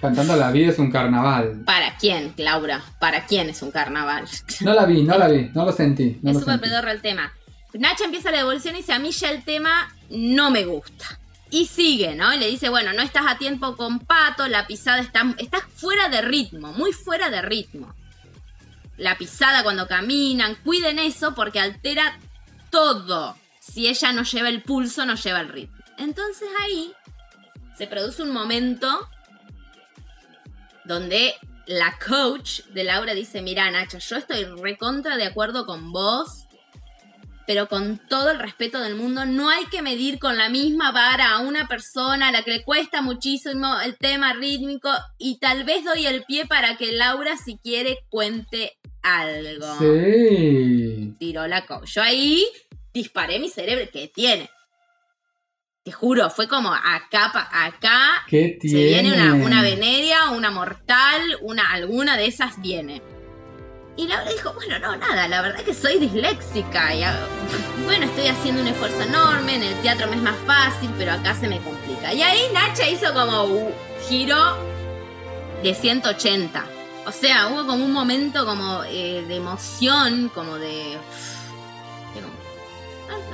[0.02, 1.63] cantando La vida es un carnaval.
[1.66, 2.84] ¿Para quién, Laura?
[3.00, 4.26] ¿Para quién es un carnaval?
[4.60, 6.20] No la vi, no la vi, no lo sentí.
[6.22, 7.32] No es súper pedorro el tema.
[7.73, 11.19] Nacha empieza la devolución y dice, a mí ya el tema no me gusta.
[11.49, 12.31] Y sigue, ¿no?
[12.36, 15.23] Le dice, bueno, no estás a tiempo con Pato, la pisada está...
[15.38, 17.93] Estás fuera de ritmo, muy fuera de ritmo.
[18.97, 22.19] La pisada cuando caminan, cuiden eso porque altera
[22.69, 23.36] todo.
[23.59, 25.77] Si ella no lleva el pulso, no lleva el ritmo.
[25.97, 26.93] Entonces ahí
[27.77, 29.09] se produce un momento
[30.86, 36.42] donde la coach de Laura dice, mira Nacha, yo estoy recontra de acuerdo con vos,
[37.45, 41.32] pero con todo el respeto del mundo, no hay que medir con la misma vara
[41.34, 45.84] a una persona a la que le cuesta muchísimo el tema rítmico y tal vez
[45.84, 49.65] doy el pie para que Laura si quiere cuente algo.
[49.79, 51.15] Sí.
[51.19, 51.89] Tiró la coach.
[51.95, 52.45] Yo ahí
[52.93, 54.49] disparé mi cerebro, que tiene?
[55.84, 58.86] Te juro, fue como acá, pa- acá ¿Qué se tiene?
[58.86, 63.01] viene una, una veneria, una mortal, una, alguna de esas viene.
[63.95, 66.95] Y Laura dijo, bueno, no, nada, la verdad que soy disléxica.
[66.95, 67.15] Y, ah,
[67.86, 71.36] bueno, estoy haciendo un esfuerzo enorme, en el teatro me es más fácil, pero acá
[71.36, 72.13] se me complica.
[72.13, 73.73] Y ahí Nacha hizo como un
[74.08, 74.58] giro
[75.62, 76.65] de 180.
[77.06, 80.97] O sea, hubo como un momento como eh, de emoción, como de...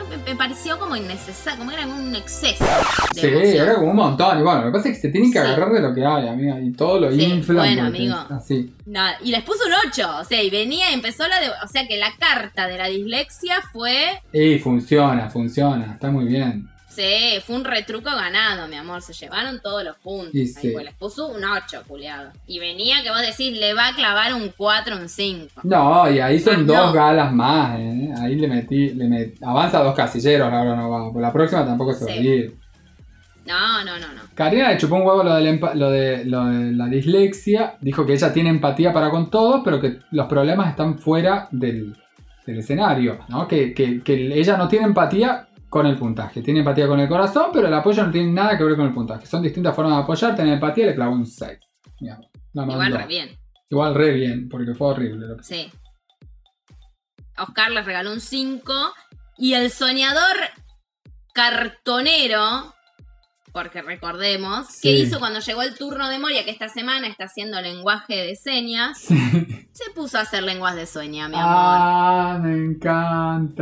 [0.10, 2.64] me, me pareció como innecesario, como era un exceso.
[3.16, 3.64] De Sí, emoción.
[3.68, 4.40] era como un montón.
[4.40, 5.46] Y bueno, lo que pasa es que se tienen que Sí.
[5.46, 6.60] agarrar de lo que hay, amiga.
[6.60, 7.58] Y todo lo Sí, inflan.
[7.58, 8.16] bueno, amigo.
[8.30, 8.74] Así.
[8.86, 11.68] Nada, y les puso un 8, o sea, y venía y empezó la de, o
[11.72, 15.94] sea que la carta de la dislexia fue, Y funciona, funciona.
[15.94, 16.70] Está muy bien.
[17.04, 20.34] Sí, fue un retruco ganado, mi amor, se llevaron todos los puntos.
[20.36, 20.72] Ahí sí.
[20.72, 22.32] fue, les puso un 8, culiado.
[22.48, 25.62] Y venía que vos decís, le va a clavar un 4, un 5.
[25.64, 26.92] No, y ahí son Ah, dos no.
[26.94, 28.10] galas más, ¿eh?
[28.22, 31.14] Ahí le metí, le avanza dos casilleros, ahora no va.
[31.14, 32.56] Por la próxima tampoco se va a ir.
[33.46, 34.22] No, no, no, no.
[34.36, 37.78] Karina le chupó un huevo lo, de, lo de la dislexia.
[37.82, 41.96] Dijo que ella tiene empatía para con todos, pero que los problemas están fuera del,
[42.46, 43.20] del escenario.
[43.28, 43.48] ¿no?
[43.48, 46.42] Que, que- que ella no tiene empatía con el puntaje.
[46.42, 48.94] Tiene empatía con el corazón, pero el apoyo no tiene nada que ver con el
[48.94, 49.26] puntaje.
[49.26, 50.36] Son distintas formas de apoyar.
[50.36, 51.60] Tener empatía le clavó un 6.
[52.02, 52.20] Mira,
[52.54, 55.28] la Igual re bien, Igual re bien, porque fue horrible.
[55.28, 55.72] lo que- sí.
[57.38, 58.74] Oscar les regaló un 5.
[59.38, 60.36] Y el soñador
[61.34, 62.74] cartonero,
[63.52, 64.80] porque recordemos, Sí.
[64.82, 68.36] que hizo cuando llegó el turno de Moria, que esta semana está haciendo lenguaje de
[68.36, 69.18] señas, Sí.
[69.74, 71.48] se puso a hacer lenguas de sueña, mi amor.
[71.48, 72.54] Ah, me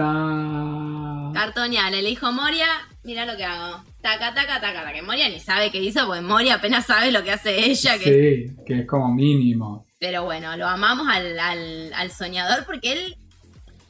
[0.07, 1.31] encanta.
[1.33, 2.67] Cartoña, le dijo Moria,
[3.03, 3.83] mira lo que hago.
[4.01, 4.93] Taca, taca, taca, taca.
[4.93, 7.97] Que Moria ni sabe qué hizo, porque Moria apenas sabe lo que hace ella.
[7.97, 8.47] Que...
[8.49, 9.85] Sí, que es como mínimo.
[9.99, 13.15] Pero bueno, lo amamos al, al- al soñador porque él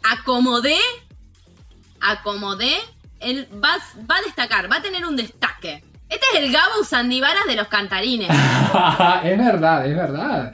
[0.03, 0.77] acomodé,
[1.99, 2.73] acomodé,
[3.19, 3.77] él va,
[4.09, 5.46] va a destacar, va a tener un destaque.
[6.37, 8.29] El Gabo Sandivaras de los cantarines.
[9.23, 10.53] es verdad, es verdad.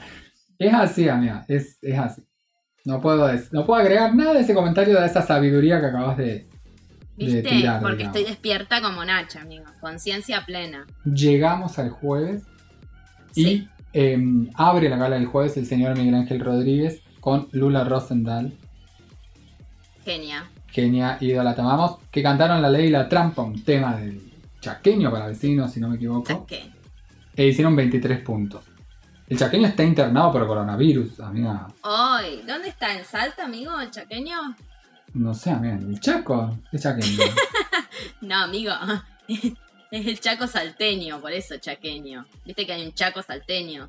[0.57, 2.23] Es así, amiga, es, es así.
[2.85, 6.25] No puedo, no puedo agregar nada de ese comentario de esa sabiduría que acabas de,
[6.25, 6.47] de
[7.15, 7.41] ¿Viste?
[7.43, 7.81] tirar.
[7.81, 8.17] Porque digamos.
[8.17, 9.65] estoy despierta como Nacha, amigo.
[9.79, 10.85] Conciencia plena.
[11.05, 12.43] Llegamos al jueves
[13.35, 18.53] y em, abre la gala del jueves el señor Miguel Ángel Rodríguez con Lula Rosendahl,
[20.03, 20.49] Genia.
[20.67, 24.32] genia ídola, te amamos, que cantaron La Ley y la Trampa, un tema del
[24.63, 26.25] chaqueño para vecinos, si no me equivoco.
[26.25, 26.71] Saqué.
[27.35, 28.63] E hicieron 23 puntos.
[29.27, 31.67] El chaqueño está internado por coronavirus, amiga.
[31.81, 32.95] Hoy, ¿dónde está?
[32.97, 34.55] ¿En Salta, amigo, el chaqueño?
[35.15, 35.75] No sé, amiga.
[35.75, 36.57] ¿El Chaco?
[36.71, 37.17] ¿Qué chaqueño?
[38.21, 38.73] No, amigo.
[39.91, 42.25] Es el chaco salteño, por eso chaqueño.
[42.43, 43.87] Viste que hay un chaco salteño.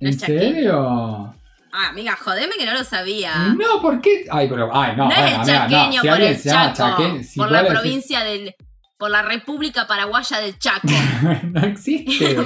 [0.00, 0.40] ¿En chaqueño.
[0.40, 1.34] serio?
[1.72, 3.54] Ah, amiga, jodeme que no lo sabía.
[3.56, 4.26] No, ¿por qué?
[4.28, 6.02] Ay, pero, ay, no, No, bueno, es el amiga, chaqueño no.
[6.02, 6.96] Si por el llama Chaco.
[7.02, 8.54] chaqueño, si por la provincia del.
[8.98, 10.88] Por la República Paraguaya del Chaco.
[11.44, 12.36] no existe.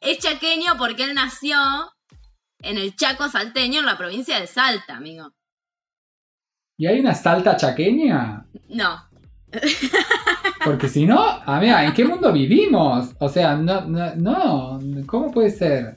[0.00, 1.58] es chaqueño porque él nació
[2.60, 5.32] en el Chaco salteño, en la provincia de Salta, amigo.
[6.76, 8.44] ¿Y hay una salta chaqueña?
[8.70, 9.12] No.
[10.64, 13.14] Porque si no, amiga, ¿en qué mundo vivimos?
[13.18, 15.96] O sea, no, no, no, ¿cómo puede ser?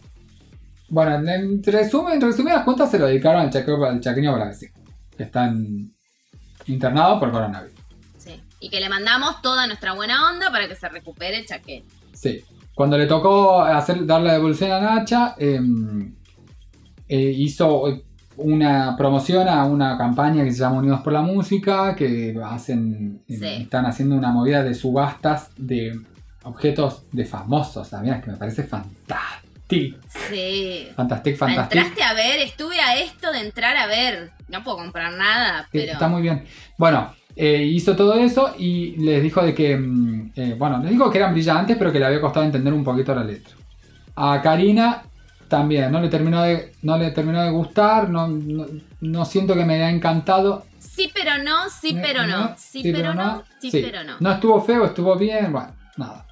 [0.89, 4.69] Bueno, en resumen, en resumidas cuentas se lo dedicaron al chaqueño, al chaqueño Brasil,
[5.15, 5.91] que están
[6.67, 7.74] internados por coronavirus.
[8.59, 11.85] Y que le mandamos toda nuestra buena onda para que se recupere el chaqueño.
[12.13, 12.43] Sí.
[12.73, 16.13] Cuando le tocó hacer, dar la devolución a Nacha, em,
[17.07, 17.83] eh, hizo
[18.37, 23.39] una promoción a una campaña que se llama Unidos por la Música, que hacen, em,
[23.39, 23.45] Sí.
[23.63, 25.97] están haciendo una movida de subastas de
[26.43, 29.97] objetos de famosos, también, que me parece fantástico.
[30.29, 30.87] Sí.
[30.95, 31.77] Fantastic, fantastic.
[31.77, 34.31] Entraste a ver, estuve a esto de entrar a ver.
[34.47, 35.93] No puedo comprar nada, Eh, pero.
[35.93, 36.45] Está muy bien.
[36.77, 41.09] Bueno, eh, hizo todo eso y les dijo de que, mm, eh, bueno, les dijo
[41.11, 43.53] que eran brillantes, pero que le había costado entender un poquito la letra.
[44.15, 45.03] A Karina
[45.49, 48.65] también, no le terminó de, no le terminó de gustar, no, no,
[49.01, 50.65] no siento que me haya encantado.
[50.79, 52.55] Sí, pero no, sí, pero no.
[52.57, 54.15] Sí, pero no, sí, pero no.
[54.19, 56.25] No estuvo feo, estuvo bien, bueno, nada.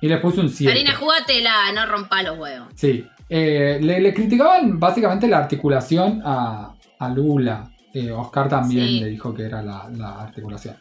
[0.00, 0.72] Y le puse un 7.
[0.72, 2.68] Karina, jugátela, no rompa los huevos.
[2.74, 3.06] Sí.
[3.28, 7.70] Eh, le, le criticaban básicamente la articulación a, a Lula.
[7.94, 9.00] Eh, Oscar también Sí.
[9.00, 10.76] le dijo que era la, la articulación.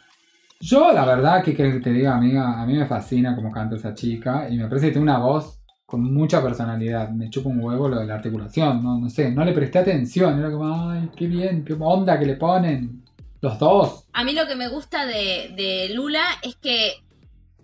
[0.61, 3.93] Yo, la verdad, que que te diga, amiga, a mí me fascina cómo canta esa
[3.93, 7.09] chica y me parece que tiene una voz con mucha personalidad.
[7.09, 10.37] Me chupa un huevo lo de la articulación, no, no sé, no le presté atención.
[10.37, 13.03] Era como, ay, qué bien, qué onda que le ponen.
[13.41, 14.03] Los dos.
[14.11, 16.91] A mí lo que me gusta de, de Lula es que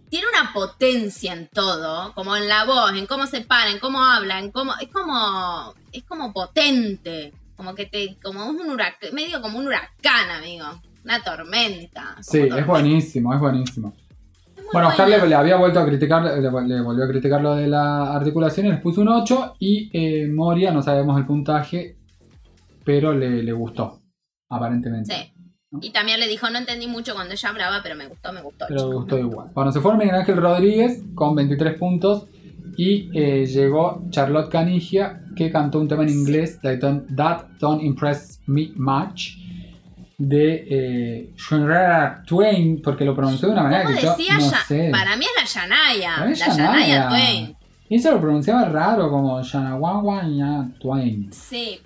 [0.10, 4.02] tiene una potencia en todo, como en la voz, en cómo se para, en cómo
[4.02, 4.72] habla, en cómo.
[4.80, 5.74] Es como.
[5.92, 7.34] Es como potente.
[7.56, 8.18] Como que te.
[8.22, 9.14] Como un huracán.
[9.14, 10.66] Medio como un huracán, amigo.
[11.04, 12.16] Una tormenta.
[12.22, 13.94] Sí, es buenísimo, es buenísimo.
[14.58, 17.56] Es Bueno, Oscar le, le había vuelto a criticar, le, le volvió a criticar lo
[17.56, 21.98] de la articulación y les puso un 8 y eh, Moria, no sabemos el puntaje,
[22.84, 24.02] pero le, le gustó,
[24.50, 25.14] aparentemente.
[25.14, 25.32] Sí.
[25.82, 28.66] Y también le dijo, no entendí mucho cuando ella hablaba, pero me gustó, me gustó.
[28.68, 29.00] Pero le chico".
[29.00, 29.50] gustó igual.
[29.54, 32.28] Bueno, se fue Miguel Ángel Rodríguez con 23 puntos
[32.78, 37.84] y eh, llegó Charlotte Canigia que cantó un tema en inglés, That Don't, That Don't
[37.84, 39.38] Impress Me Much,
[40.18, 41.34] de eh,
[42.26, 44.90] Twain, porque lo pronunció de una manera ¿Cómo que yo no Ya- sé.
[44.92, 46.26] Para mí es la Yanaya.
[46.32, 47.10] Es La Yanaya.
[47.10, 47.56] Twain.
[47.90, 50.24] Y ella lo pronunciaba raro, como Shanawawa
[50.80, 51.32] Twain.
[51.32, 51.80] Sí.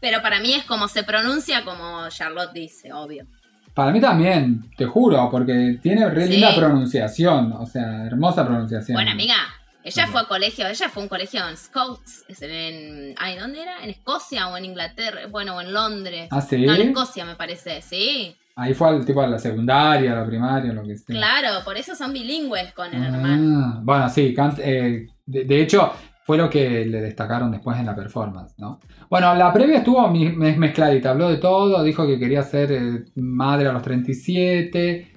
[0.00, 3.24] Pero para mí es como se pronuncia como Charlotte dice, obvio.
[3.72, 6.32] Para mí también, te juro, porque tiene re Sí.
[6.32, 8.96] linda pronunciación, o sea, hermosa pronunciación.
[8.96, 9.36] Bueno, amiga,
[9.84, 13.62] ella fue a colegio, ella fue a un colegio en Scots, es en, ay, ¿dónde
[13.62, 13.82] era?
[13.82, 15.22] ¿En Escocia o en Inglaterra?
[15.30, 16.28] Bueno, o en Londres.
[16.30, 16.64] Ah, sí.
[16.64, 18.36] No, en Escocia me parece, sí.
[18.54, 21.16] Ahí fue al tipo a la secundaria, a la primaria, lo que sea.
[21.16, 23.64] Claro, por eso son bilingües con el hermano.
[23.64, 25.92] Ah, bueno, sí, Kant, eh, de, de hecho
[26.24, 28.78] fue lo que le destacaron después en la performance, ¿no?
[29.10, 33.72] Bueno, la previa estuvo mezcladita, habló de todo, dijo que quería ser eh, madre a
[33.72, 35.12] los 37,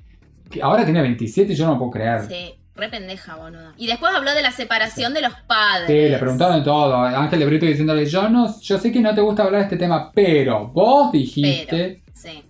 [0.50, 2.24] que ahora tiene 27 y yo no puedo creer.
[2.24, 2.55] Sí.
[2.76, 3.72] Re pendeja, boludo.
[3.78, 5.88] Y después habló de la separación de los padres.
[5.88, 6.98] Sí, le preguntaron de todo.
[6.98, 9.78] Ángel de Brito diciéndole, yo no, yo sé que no te gusta hablar de este
[9.78, 12.02] tema, pero vos dijiste.
[12.14, 12.44] Sí.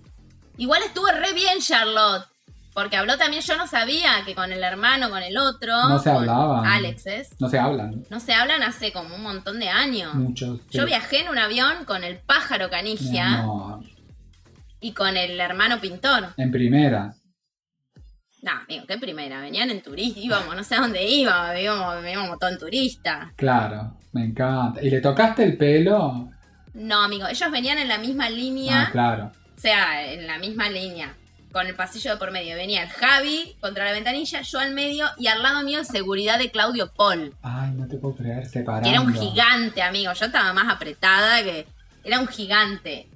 [0.58, 2.26] Igual estuvo re bien Charlotte.
[2.74, 5.88] Porque habló también, yo no sabía que con el hermano, con el otro.
[5.88, 6.66] No se hablaban.
[6.66, 7.30] Alex es.
[7.40, 8.04] No se hablan.
[8.10, 10.14] No se hablan hace como un montón de años.
[10.14, 10.60] Muchos.
[10.70, 10.78] sí.
[10.78, 13.46] Yo viajé en un avión con el pájaro canigia
[14.82, 16.34] y con el hermano pintor.
[16.36, 17.14] En primera.
[18.46, 19.42] No, amigo, qué primera.
[19.42, 23.34] Venían en turista, íbamos, no sé a dónde íbamos, íbamos, íbamos todo en turista.
[23.36, 24.84] Claro, me encanta.
[24.84, 26.30] ¿Y le tocaste el pelo?
[26.76, 29.32] No, amigo, ellos venían en la misma línea, Ah, claro.
[29.58, 31.16] o sea, en la misma línea,
[31.52, 32.56] con el pasillo de por medio.
[32.56, 36.52] Venía el Javi contra la ventanilla, yo al medio y al lado mío seguridad de
[36.52, 37.34] Claudio Paul.
[37.42, 38.88] Ay, no te puedo creer, separando.
[38.88, 40.14] Era un gigante, amigo.
[40.14, 41.66] Yo estaba más apretada que.
[42.04, 43.08] Era un gigante.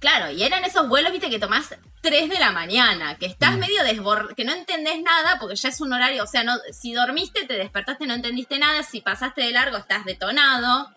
[0.00, 1.74] Claro, y eran esos vuelos, viste, que tomás
[2.08, 3.58] 3 de la mañana, que estás Mm.
[3.58, 6.92] medio desbordado, que no entendés nada porque ya es un horario, o sea, no, si
[6.92, 10.92] dormiste, te despertaste, no entendiste nada, si pasaste de largo, estás detonado.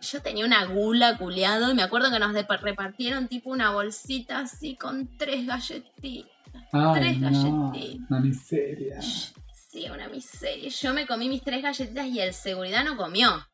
[0.00, 4.76] Yo tenía una gula culiado y me acuerdo que nos repartieron tipo una bolsita así
[4.76, 6.30] con tres galletitas.
[6.72, 8.10] Ay, tres no, galletitas.
[8.10, 9.00] una miseria.
[9.00, 10.68] Sí, una miseria.
[10.68, 13.46] Yo me comí mis tres galletitas y el seguridad no comió.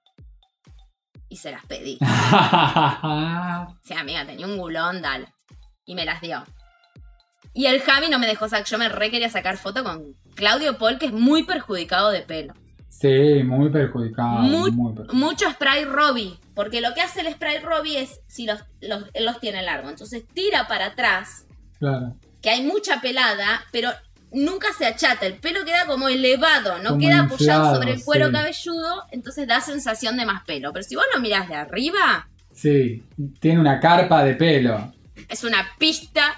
[1.30, 1.98] Y se las pedí.
[3.84, 5.32] Sí, amiga, tenía un gulón, dale.
[5.84, 6.44] Y me las dio.
[7.54, 8.66] Y el Javi no me dejó sacar.
[8.66, 12.54] Yo me re quería sacar foto con Claudio Paul, que es muy perjudicado de pelo.
[12.88, 14.40] sí, muy perjudicado.
[14.40, 15.18] Muy- muy perjudicado.
[15.18, 16.38] Mucho spray Robbie.
[16.54, 20.24] Porque lo que hace el spray Robbie es, si los, los, los tiene largo, entonces
[20.34, 21.46] tira para atrás,
[21.78, 22.16] Claro.
[22.42, 23.90] que hay mucha pelada, pero
[24.32, 25.26] nunca se achata.
[25.26, 28.32] El pelo queda como elevado, no Como queda apoyado inflado, sobre el cuero sí.
[28.32, 30.72] cabelludo, entonces da sensación de más pelo.
[30.72, 33.04] Pero si vos lo mirás de arriba, Sí,
[33.38, 34.92] tiene una carpa de pelo.
[35.28, 36.36] es una pista,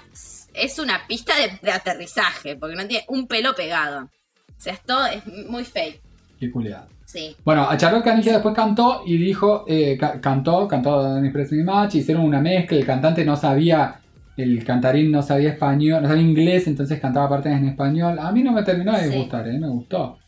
[0.53, 4.03] es una pista de, de aterrizaje, porque no tiene un pelo pegado.
[4.05, 6.01] O sea, esto es muy fake.
[6.39, 6.87] Qué culiado.
[7.05, 7.35] Sí.
[7.43, 11.95] Bueno, a Charlotte Canigia después cantó y dijo, eh, ca- cantó, cantó en Express Match,
[11.95, 13.99] hicieron una mezcla, el cantante no sabía,
[14.37, 18.17] el cantarín no sabía español, no sabía inglés, entonces cantaba partes en español.
[18.17, 19.15] A mí no me terminó de Sí.
[19.17, 19.59] gustar, ¿eh?
[19.59, 20.19] me gustó.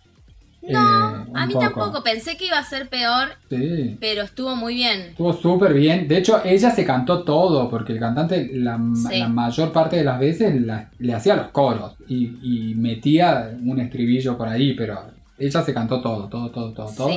[0.70, 1.66] No, Eh, a mí poco.
[1.66, 2.04] tampoco.
[2.04, 3.98] Pensé que iba a ser peor, Sí.
[4.00, 5.00] pero estuvo muy bien.
[5.10, 6.08] Estuvo súper bien.
[6.08, 9.20] De hecho, ella se cantó todo, porque el cantante la, Sí.
[9.20, 13.80] la mayor parte de las veces la- le hacía los coros y, y metía un
[13.80, 15.02] estribillo por ahí, pero
[15.38, 17.10] ella se cantó todo, todo, todo, todo, todo.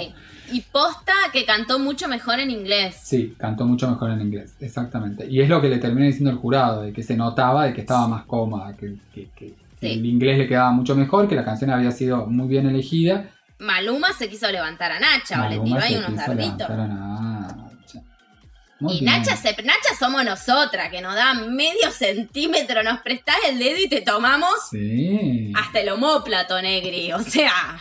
[0.53, 2.97] Y posta que cantó mucho mejor en inglés.
[3.03, 5.27] Sí, cantó mucho mejor en inglés, exactamente.
[5.29, 7.81] Y es lo que le terminó diciendo el jurado, de que se notaba de que
[7.83, 9.99] estaba más cómoda, que, que- que- que Sí.
[9.99, 13.29] el inglés le quedaba mucho mejor, que la canción había sido muy bien elegida.
[13.59, 16.69] Maluma se quiso levantar a Nacha, o le tiró ahí unos darditos.
[18.79, 19.05] Y bien.
[19.07, 23.88] Nacha, se, Nacha somos nosotras, que nos da medio centímetro, nos prestás el dedo y
[23.88, 25.51] te tomamos Sí.
[25.57, 27.12] hasta el homóplato, negri.
[27.12, 27.81] O sea.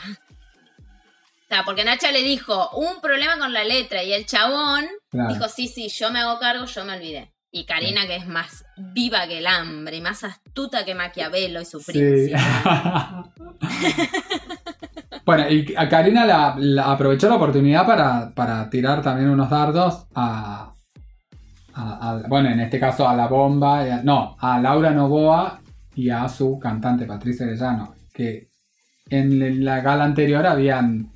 [1.65, 5.33] Porque Nacha le dijo un problema con la letra y el chabón Claro.
[5.33, 7.31] dijo, sí, sí, yo me hago cargo, yo me olvidé.
[7.51, 11.65] Y Karina, que es más viva que el hambre y más astuta que Maquiavelo y
[11.65, 11.91] su Sí.
[11.93, 12.35] príncipe.
[15.25, 20.71] bueno, y a Karina la, aprovechó la oportunidad para, para tirar también unos dardos a,
[21.73, 23.79] a- Bueno, en este caso a la bomba.
[23.81, 25.59] a- no, a Laura Novoa
[25.95, 27.95] y a su cantante Patricia Arellano.
[28.13, 28.49] Que
[29.09, 31.09] en la gala anterior habían.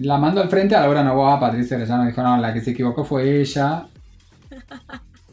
[0.00, 3.04] La mando al frente a Laura Novoa, Patricia Arellano dijo: No, la que se equivocó
[3.04, 3.86] fue ella.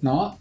[0.02, 0.38] ¿No?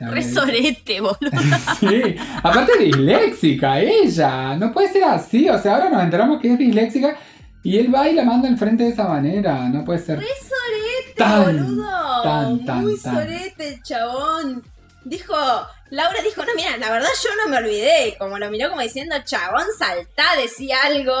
[0.00, 1.16] Re sorete, boludo.
[1.80, 6.58] Sí, aparte disléxica ella, no puede ser así, o sea, ahora nos enteramos que es
[6.58, 7.16] disléxica
[7.62, 10.18] y él va y la manda al frente de esa manera, no puede ser.
[10.18, 12.22] Re sorete, Tan, boludo.
[12.22, 14.62] tan, tan, Muy sorete el chabón.
[15.04, 15.34] Dijo,
[15.90, 18.16] Laura dijo, no, mira, la verdad yo no me olvidé.
[18.18, 21.14] Como lo miró como diciendo, chabón, saltá, decía algo.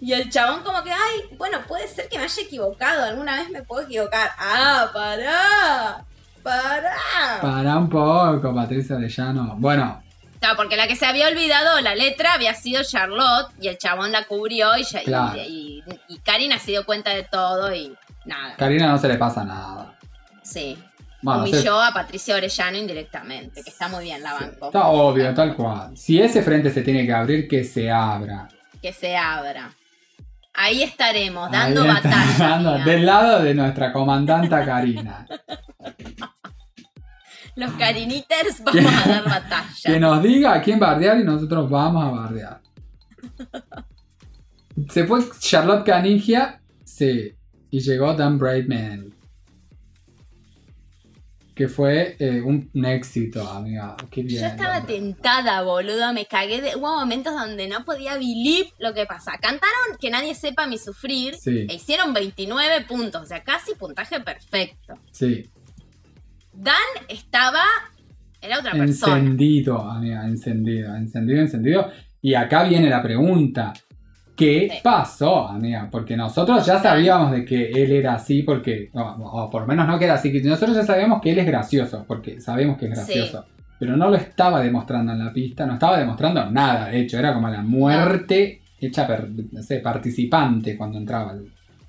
[0.00, 3.04] Y el chabón como que, ay, bueno, puede ser que me haya equivocado.
[3.04, 4.30] Alguna vez me puedo equivocar.
[4.38, 6.04] Ah, pará.
[6.44, 7.40] Pará.
[7.40, 9.56] Para un poco, Patricia Arellano.
[9.58, 10.00] Bueno,
[10.40, 14.12] Claro, porque la que se había olvidado la letra había sido Charlotte y el chabón
[14.12, 15.38] la cubrió y, ya- y- Claro.
[15.40, 17.94] y, y Karina se dio cuenta de todo y
[18.26, 18.54] nada.
[18.56, 19.94] Karina no se le pasa nada.
[20.42, 20.76] Sí.
[21.22, 24.66] Bueno, se- Humilló a Patricia Orellano indirectamente, que está muy bien la banco.
[24.66, 25.96] está obvio, tal cual.
[25.96, 28.46] Si ese frente se tiene que abrir, que se abra.
[28.82, 29.70] Que se abra.
[30.54, 32.38] Ahí estaremos, dando Ahí batalla.
[32.38, 35.26] dando- del lado de nuestra comandanta Karina.
[37.56, 39.68] Los cariniters vamos a dar batalla.
[39.84, 42.60] Que nos diga a quién bardear y nosotros vamos a bardear.
[44.90, 47.32] Se fue Charlotte Canigia, sí,
[47.70, 49.14] y llegó Dan Braidman.
[51.54, 53.96] Que fue eh, un, un éxito, amiga.
[54.10, 54.42] Qué bien.
[54.42, 56.12] Yo estaba tentada, boludo.
[56.12, 56.76] Me cagué de.
[56.76, 59.32] Hubo momentos donde no podía believe lo que pasa.
[59.40, 61.34] Cantaron que nadie sepa mi sufrir.
[61.36, 61.66] Sí.
[61.68, 63.22] E hicieron 29 puntos.
[63.22, 64.94] O sea, casi puntaje perfecto.
[65.12, 65.48] Sí,
[66.52, 66.74] Dan
[67.08, 67.62] estaba.
[68.40, 69.16] Era otra persona.
[69.16, 71.90] encendido, amiga, encendido, encendido, encendido.
[72.20, 73.72] Y acá viene la pregunta.
[74.36, 74.78] ¿Qué Sí.
[74.82, 75.88] pasó, amiga?
[75.90, 79.86] Porque nosotros ya sabíamos de que él era así, porque, o, o por lo menos
[79.86, 82.86] no que era así, que nosotros ya sabíamos que él es gracioso, porque sabemos que
[82.86, 83.44] es gracioso.
[83.78, 87.32] Pero no lo estaba demostrando en la pista, no estaba demostrando nada, de hecho, era
[87.34, 91.34] como la muerte hecha, per- no sé, participante cuando entraba.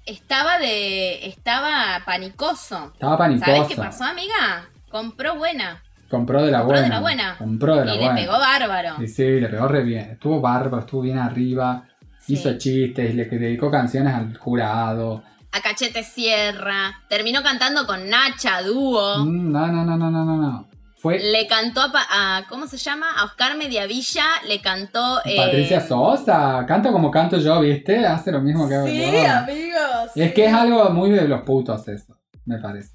[0.05, 1.25] Estaba de.
[1.27, 2.91] Estaba panicoso.
[2.93, 3.51] Estaba panicoso.
[3.51, 4.67] ¿Sabes qué pasó, amiga?
[4.89, 5.81] Compró buena.
[6.09, 6.95] Compró de la Compró de buena.
[6.95, 7.35] la buena.
[7.39, 8.13] Compró de la y buena.
[8.13, 9.03] le pegó bárbaro.
[9.03, 10.11] Y sí, le pegó re bien.
[10.11, 11.83] Estuvo bárbaro, estuvo bien arriba.
[12.25, 12.33] Sí.
[12.33, 15.23] Hizo chistes, le dedicó canciones al jurado.
[15.51, 16.93] A Cachete Sierra.
[17.07, 19.19] Terminó cantando con Nacha, dúo.
[19.25, 20.69] Mm, No, no, no, no, no, no, no.
[20.97, 23.05] Fue Le cantó a, a- ¿Cómo se llama?
[23.15, 24.25] A Oscar Mediavilla.
[24.47, 25.19] Le cantó.
[25.23, 26.65] eh, Patricia Sosa.
[26.67, 28.05] Canta como canto yo, ¿viste?
[28.05, 29.31] Hace lo mismo que hago Sí, yo.
[29.31, 30.11] amigos.
[30.15, 32.89] Es que es algo muy de los putos eso, me parece.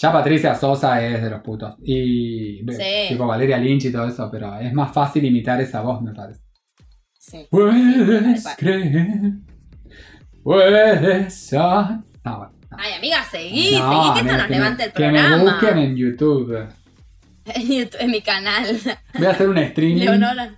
[0.00, 1.74] Ya Patricia Sosa es de los putos.
[1.84, 3.08] Y Sí.
[3.08, 6.40] tipo Valeria Lynch y todo eso, pero es más fácil imitar esa voz, me parece.
[7.18, 7.46] Sí.
[7.50, 9.32] Puedes creer.
[10.42, 11.52] Puedes.
[11.52, 12.52] No, no.
[12.70, 15.42] Ay, amiga, seguí, No, seguí que esto nos levanta el Que me programa.
[15.42, 16.68] busquen en YouTube.
[17.46, 18.78] En YouTube, en mi canal.
[19.14, 20.02] Voy a hacer un streaming.
[20.04, 20.52] Leonora.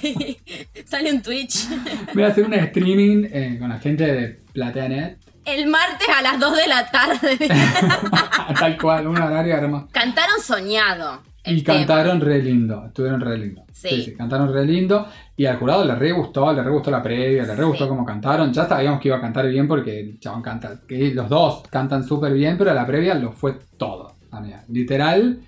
[0.00, 0.38] Sí.
[0.84, 1.66] Sale un Twitch.
[2.14, 5.18] Voy a hacer un streaming eh, con la gente de PlateaNet.
[5.44, 7.38] El martes a las 2 de la tarde.
[8.58, 9.88] Tal cual, un horario hermoso.
[9.90, 11.22] Cantaron soñado.
[11.44, 11.78] Y tema.
[11.78, 13.64] cantaron re lindo, estuvieron re lindo.
[13.72, 14.14] Sí.
[14.18, 15.08] cantaron re lindo.
[15.38, 17.68] Y al jurado le re gustó, le re gustó la previa, le re Sí.
[17.68, 18.52] gustó cómo cantaron.
[18.52, 22.02] Ya sabíamos que iba a cantar bien porque el chabón canta, que los dos cantan
[22.04, 24.12] súper bien, pero la previa lo fue todo.
[24.30, 24.62] amiga.
[24.68, 25.38] Literal,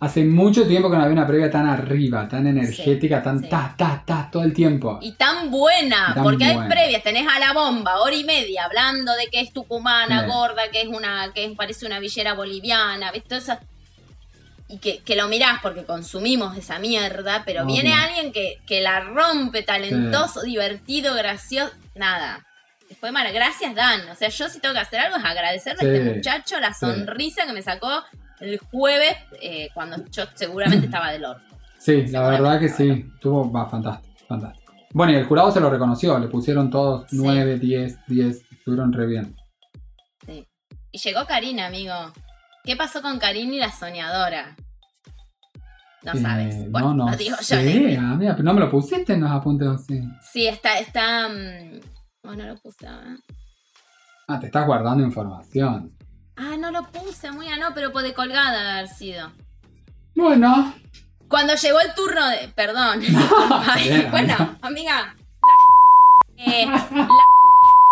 [0.00, 3.48] hace mucho tiempo que no había una previa tan arriba, tan energética, tan sí.
[3.50, 4.98] ta, ta, ta, todo el tiempo.
[5.02, 8.64] Y tan buena, Y tan porque hay previas, tenés a la bomba, hora y media,
[8.64, 13.10] hablando de que es tucumana, gorda, que es una, que es- parece una villera boliviana,
[13.12, 13.36] ¿viste?
[13.36, 13.58] Eso-
[14.68, 17.74] y que, que lo mirás porque consumimos esa mierda, pero Obvio.
[17.74, 22.44] viene alguien que, que la rompe, talentoso, divertido, gracioso, nada.
[23.00, 24.08] Fue mal, gracias Dan.
[24.08, 26.80] O sea, yo si tengo que hacer algo es agradecerle a este muchacho la Sí.
[26.80, 27.88] sonrisa que me sacó
[28.40, 31.42] el jueves eh, cuando yo seguramente estaba del orto.
[31.78, 34.72] Sí, la verdad que sí, estuvo va, fantástico, fantástico.
[34.92, 37.16] Bueno, y el jurado se lo reconoció, le pusieron todos Sí.
[37.18, 39.36] 9, 10, 10, estuvieron re bien.
[40.26, 40.46] Sí.
[40.90, 41.94] Y llegó Karina, amigo.
[42.68, 44.54] ¿Qué pasó con Karina y la soñadora?
[46.02, 46.70] No Eh, sabes.
[46.70, 47.42] Bueno, no, no lo digo yo.
[47.42, 47.96] sé, Negri.
[47.96, 49.98] amiga, pero no me lo pusiste en los apuntes así.
[50.30, 51.30] Sí, está, está.
[51.30, 51.80] mm,
[52.24, 52.86] Oh, no lo puse.
[52.86, 53.16] ah.
[54.28, 55.96] Ah, te estás guardando información.
[56.36, 59.32] Ah, no lo puse, muy a no, pero puede colgada haber sido.
[60.14, 60.74] Bueno,
[61.26, 62.48] Cuando llegó el turno de.
[62.48, 63.00] Perdón.
[63.66, 64.60] Ay, bueno, amiga.
[64.60, 65.16] amiga.
[66.36, 67.08] la- eh, la-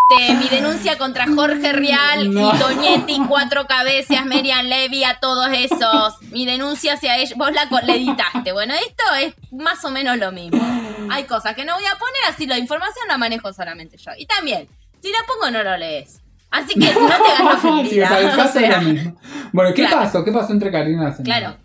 [0.09, 2.55] de mi denuncia contra Jorge Real No.
[2.55, 6.21] y Toñetti, Cuatro Cabezas, Merian Levy, a todos esos.
[6.31, 7.37] Mi denuncia hacia ellos.
[7.37, 8.53] Vos la le editaste.
[8.53, 10.61] Bueno, esto es más o menos lo mismo.
[11.11, 14.13] Hay cosas que no voy a poner, así la información la manejo solamente yo.
[14.17, 14.69] Y también,
[15.03, 16.21] si la pongo no lo lees.
[16.51, 18.19] Así que no te ofendida.
[18.21, 18.81] el o sea.
[19.53, 19.97] Bueno, ¿qué Claro.
[19.99, 20.25] pasó?
[20.25, 21.25] ¿Qué pasó entre Karina y la?
[21.25, 21.57] Claro.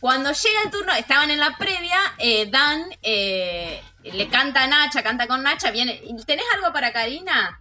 [0.00, 5.02] Cuando llega el turno, estaban en la previa, eh, Dan eh, le canta a Nacha,
[5.02, 7.58] canta con Nacha, viene, "¿Y ¿tenés algo para Karina?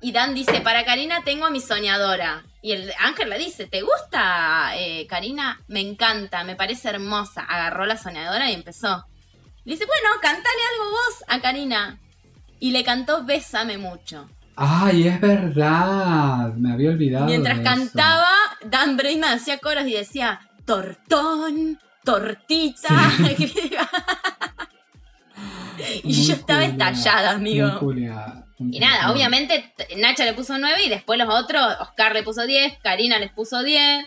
[0.00, 2.44] Y Dan dice, para Karina tengo a mi soñadora.
[2.62, 5.60] Y el Ángel le dice, ¿te gusta eh, Karina?
[5.68, 7.42] Me encanta, me parece hermosa.
[7.42, 9.06] Agarró la soñadora y empezó.
[9.64, 11.98] Le dice, bueno, cantale algo vos a Karina.
[12.60, 14.28] Y le cantó Bésame mucho.
[14.56, 16.52] Ay, es verdad.
[16.54, 17.26] Me había olvidado.
[17.26, 17.74] Mientras de eso.
[17.74, 18.30] cantaba,
[18.64, 22.88] Dan Bradman hacía coros y decía, tortón, tortita.
[26.02, 27.68] y Muy yo estaba estallada, amigo.
[27.68, 27.78] muy
[28.58, 32.78] Y nada, obviamente Nacha le puso 9 y después los otros, Oscar le puso 10,
[32.82, 34.06] Karina les puso 10.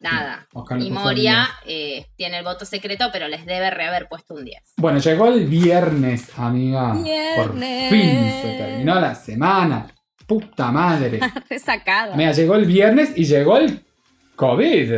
[0.00, 0.46] Nada.
[0.54, 4.44] Oscar le y Moria eh, tiene el voto secreto, pero les debe rehaber puesto un
[4.44, 4.74] 10.
[4.78, 6.92] Bueno, llegó el viernes, amiga.
[7.36, 7.90] Por Viernes.
[7.90, 9.86] fin se terminó la semana.
[10.26, 11.20] Puta madre.
[11.50, 12.14] Resacado.
[12.14, 13.84] Mira, llegó el viernes y llegó el
[14.36, 14.92] COVID.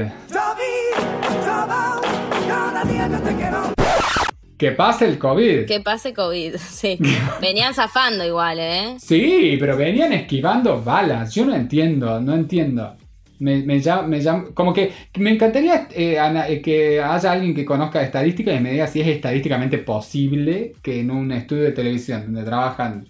[4.62, 5.64] Que pase el COVID.
[5.66, 6.96] Que pase COVID, sí.
[7.40, 8.94] Venían zafando igual, ¿eh?
[9.00, 11.34] Sí, pero venían esquivando balas.
[11.34, 12.94] Yo no entiendo, no entiendo.
[13.40, 17.56] Me, me llama, me llama- como que me encantaría eh, ana- eh, que haya alguien
[17.56, 21.72] que conozca estadística y me diga si es estadísticamente posible que en un estudio de
[21.72, 23.08] televisión donde trabajan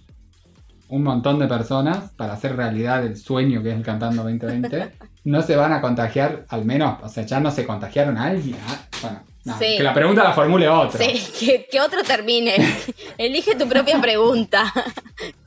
[0.89, 4.89] un montón de personas para hacer realidad el sueño que es el Cantando 2020,
[5.25, 8.55] no se van a contagiar, al menos, o sea, ya no se contagiaron a alguien.
[8.67, 9.77] Ah, Bueno, no, Sí.
[9.77, 10.97] que la pregunta la formule otro.
[11.03, 12.55] Sí, que, que otro termine.
[13.17, 14.71] Elige tu propia pregunta.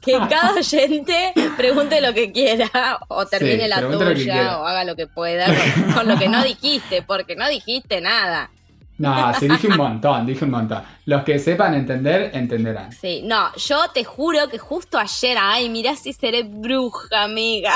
[0.00, 2.70] Que cada oyente pregunte lo que quiera
[3.08, 6.44] o termine Sí, la tuya o haga lo que pueda con, con lo que no
[6.44, 8.50] dijiste, porque no dijiste nada.
[8.98, 10.82] No, sí, dije un montón, dije un montón.
[11.04, 12.92] Los que sepan entender, entenderán.
[12.92, 17.74] Sí, no, yo te juro que justo ayer, ay, mirá si seré bruja, amiga.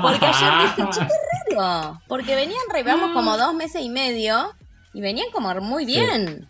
[0.00, 2.00] Porque ayer dije, che, qué raro.
[2.06, 4.54] Porque venían, vamos como dos meses y medio
[4.94, 6.48] y venían como muy bien.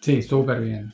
[0.00, 0.92] Sí, súper bien.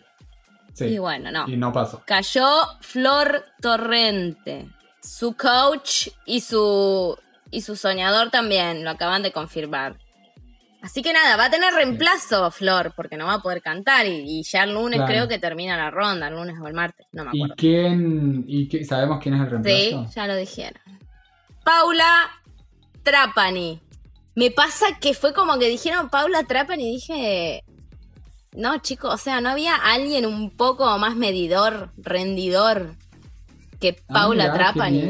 [0.75, 0.85] Sí.
[0.87, 1.49] Y bueno, no.
[1.49, 2.03] Y no pasó.
[2.07, 2.47] Cayó
[2.81, 4.69] Flor Torrente.
[5.03, 7.17] Su coach y su,
[7.51, 9.97] y su soñador también lo acaban de confirmar.
[10.81, 14.07] Así que nada, va a tener reemplazo Flor, porque no va a poder cantar.
[14.07, 15.11] Y, y ya el lunes Claro.
[15.13, 17.55] creo que termina la ronda, el lunes o el martes, no me ¿Y acuerdo.
[17.57, 18.45] quién?
[18.47, 19.55] ¿Y qué- sabemos quién es el Sí,
[19.91, 20.15] reemplazo?
[20.15, 20.83] ya lo dijeron.
[21.65, 22.31] Paula
[23.03, 23.81] Trapani.
[24.39, 27.65] Me pasa que fue como que dijeron Paula Trapani y dije.
[28.57, 32.95] No, chicos, o sea, no había alguien un poco más medidor, rendidor
[33.81, 35.01] que Ah, Paula mirá, qué Trapani.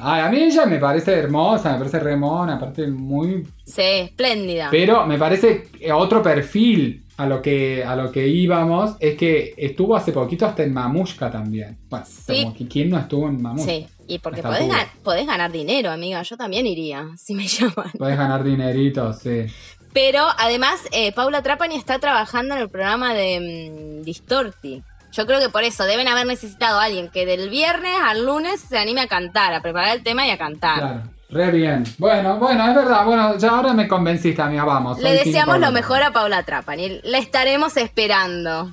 [0.00, 4.68] Ay, a mí ella me parece hermosa, me parece remona, aparte muy Sí, espléndida.
[4.70, 9.94] Pero me parece otro perfil a lo que a lo que íbamos es que estuvo
[9.94, 11.76] hace poquito hasta en Mamushka también.
[11.90, 12.42] Bueno, Sí.
[12.44, 13.70] como que quién no estuvo en Mamushka.
[13.70, 16.22] Sí, y porque podés, gan- podés ganar dinero, amiga.
[16.22, 17.90] Yo también iría, si me llaman.
[17.98, 19.46] Puedes ganar dinerito, sí.
[19.92, 24.82] Pero además, eh, Paula Trapani está trabajando en el programa de mm, Distorti.
[25.12, 28.60] Yo creo que por eso deben haber necesitado a alguien que del viernes al lunes
[28.60, 30.78] se anime a cantar, a preparar el tema y a cantar.
[30.78, 31.02] Claro.
[31.30, 31.84] Re bien.
[31.98, 33.04] Bueno, bueno, es verdad.
[33.04, 34.64] Bueno, ya ahora me convenciste, amiga.
[34.64, 34.98] Vamos.
[35.00, 37.00] Le deseamos lo mejor a Paula Trapani.
[37.04, 38.72] La estaremos esperando.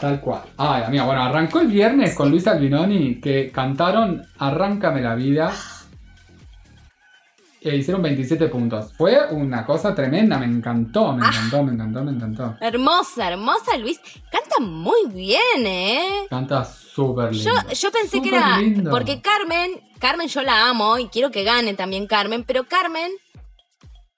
[0.00, 0.42] Tal cual.
[0.56, 5.52] Ay, amiga, bueno, arrancó el viernes con Luis Albinoni que cantaron Arráncame la vida.
[7.60, 8.92] E hicieron 27 puntos.
[8.92, 12.56] Fue una cosa tremenda, me encantó, me encantó, me encantó, me encantó.
[12.60, 13.98] Hermosa, hermosa, Luis.
[14.30, 16.26] Canta muy bien, ¿eh?
[16.30, 17.50] Canta súper lindo.
[17.50, 18.58] Yo, yo pensé que era.
[18.58, 18.90] lindo.
[18.90, 23.10] Porque Carmen, Carmen yo la amo y quiero que gane también Carmen, pero Carmen.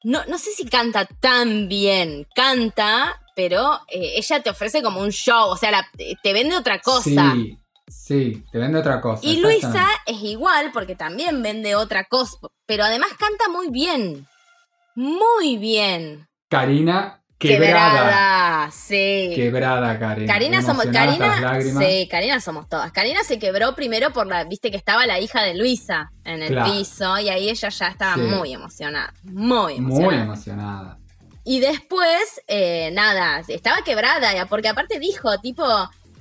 [0.05, 2.27] No, no sé si canta tan bien.
[2.35, 5.49] Canta, pero eh, ella te ofrece como un show.
[5.51, 5.89] O sea, la-
[6.25, 7.35] te vende otra cosa.
[7.37, 9.21] Sí, sí, te vende otra cosa.
[9.25, 12.37] y Luisa es igual porque también vende otra cosa.
[12.67, 14.27] Pero además canta muy bien.
[14.97, 16.27] Muy bien.
[16.49, 18.73] Karina, quebrada.
[18.73, 19.31] sí.
[19.37, 20.33] Quebrada, Karina.
[20.33, 22.91] Karina somos, Emocionada Karina, sí, Karina somos todas.
[22.91, 26.49] Karina se quebró primero por la, viste que estaba la hija de Luisa en el
[26.49, 26.73] Claro.
[26.73, 28.21] piso y ahí ella ya estaba Sí.
[28.23, 30.99] muy emocionada, muy Muy emocionada.
[31.51, 35.65] Y después, eh, nada, estaba quebrada, porque aparte dijo, tipo,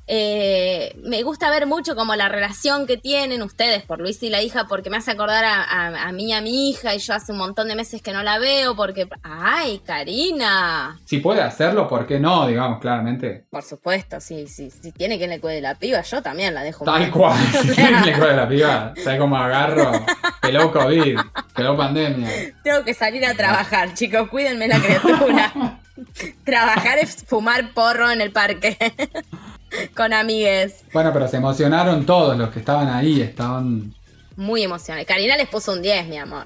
[0.10, 4.42] eh, me gusta ver mucho como la relación que tienen ustedes por Luis y la
[4.42, 7.14] hija, porque me hace acordar a, a- a mí y a mi hija, y yo
[7.14, 11.00] hace un montón de meses que no la veo, porque, ay, Karina.
[11.06, 12.48] Si puede hacerlo, ¿por qué no?
[12.48, 13.46] Digamos, claramente.
[13.50, 16.86] Por supuesto, sí, sí, si tiene quien le cuide la piba, yo también la dejo.
[16.86, 17.12] Tal mal.
[17.12, 17.38] cual.
[17.62, 19.92] Si quieren le cuelga la piba, ¿sabes cómo agarro?
[20.42, 21.20] Peló COVID,
[21.54, 22.30] peló pandemia.
[22.64, 25.80] Tengo que salir a trabajar, chicos, cuídenme la criatura.
[26.46, 28.78] Trabajar es fumar porro en el parque.
[29.96, 30.84] Con amigues.
[30.94, 33.94] Bueno, pero se emocionaron todos los que estaban ahí, estaban...
[34.36, 35.06] Muy emocionante.
[35.06, 36.46] Karina les puso un 10, mi amor.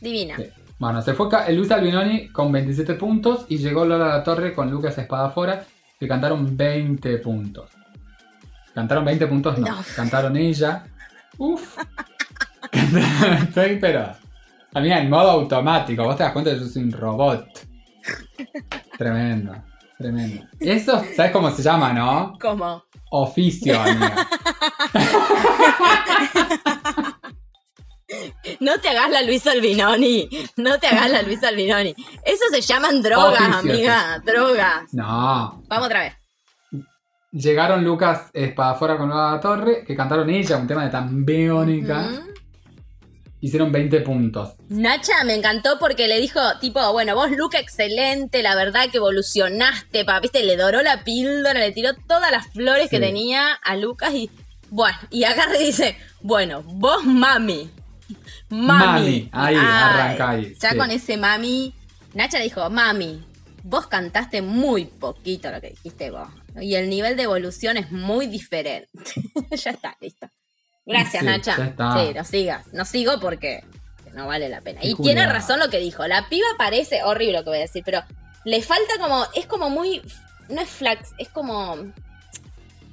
[0.00, 0.36] Divina.
[0.36, 0.44] sí.
[0.78, 4.98] Bueno, se fue Luis Albinoni con 27 puntos y llegó Lola La Torre con Lucas
[4.98, 5.64] Espadafora
[5.98, 7.70] que cantaron 20 puntos.
[8.74, 9.68] Cantaron 20 puntos, no.
[9.68, 9.78] No.
[9.94, 10.84] Cantaron ella.
[11.38, 11.78] Uf.
[13.42, 14.12] Estoy, pero...
[14.74, 16.04] Amiga, en modo automático.
[16.04, 17.48] Vos te das cuenta que yo soy un robot.
[18.98, 19.54] Tremendo,
[19.98, 20.46] tremendo.
[20.60, 22.36] Eso, ¿sabes cómo se llama, no?
[22.40, 22.84] ¿Cómo?
[23.10, 24.28] Oficio, amiga.
[28.60, 30.28] No te hagas la Luis Albinoni.
[30.56, 31.94] No te hagas la Luis Albinoni.
[32.24, 34.22] Eso se llaman drogas, Oficio, amiga.
[34.24, 34.92] Drogas.
[34.92, 35.62] No.
[35.68, 36.14] Vamos otra vez.
[37.32, 42.08] Llegaron Lucas Espadafora con La Torre, que cantaron ella, un tema de tan biónica.
[42.10, 42.35] Ujú.
[43.40, 44.54] Hicieron 20 puntos.
[44.68, 50.04] Nacha me encantó porque le dijo, tipo, bueno, vos, Luca, excelente, la verdad que evolucionaste,
[50.04, 54.14] pa, viste, le doró la píldora, le tiró todas las flores que tenía a Lucas
[54.14, 54.30] y,
[54.70, 57.70] bueno, y agarra y dice, bueno, vos, mami,
[58.48, 58.84] mami.
[58.86, 60.76] Mami, ahí, arranca ahí, Ya sí.
[60.78, 61.74] con ese mami,
[62.14, 63.22] Nacha dijo, mami,
[63.62, 66.28] vos cantaste muy poquito lo que dijiste vos,
[66.60, 68.88] y el nivel de evolución es muy diferente.
[69.50, 70.26] ya está, listo.
[70.86, 71.56] Gracias, Sí, Nacha.
[71.58, 71.92] ya está.
[71.98, 72.66] Sí, no sigas.
[72.72, 73.64] No sigo porque
[74.14, 74.80] no vale la pena.
[74.82, 76.06] Y tiene razón lo que dijo.
[76.06, 78.02] La piba parece horrible lo que voy a decir, pero
[78.44, 79.26] le falta como.
[79.34, 80.00] Es como muy.
[80.48, 81.76] No es flax, es como.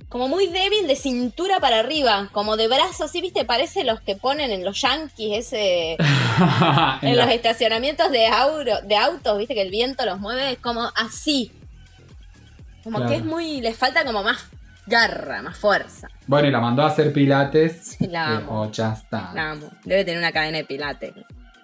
[0.09, 4.15] como muy débil de cintura para arriba, como de brazos, así, viste, parece los que
[4.15, 5.91] ponen en los yankees, ese,
[7.01, 11.51] en, los estacionamientos de, auro, de autos, viste, que el viento los mueve, como así.
[12.83, 13.11] Como Claro.
[13.11, 14.37] que es muy, les falta como más
[14.87, 16.07] garra, más fuerza.
[16.27, 17.97] Bueno, y la mandó a hacer pilates.
[17.97, 18.61] Sí, la eh, amo.
[18.61, 19.31] oh, ya está.
[19.33, 19.69] La amo.
[19.83, 21.13] Debe tener una cadena de pilates.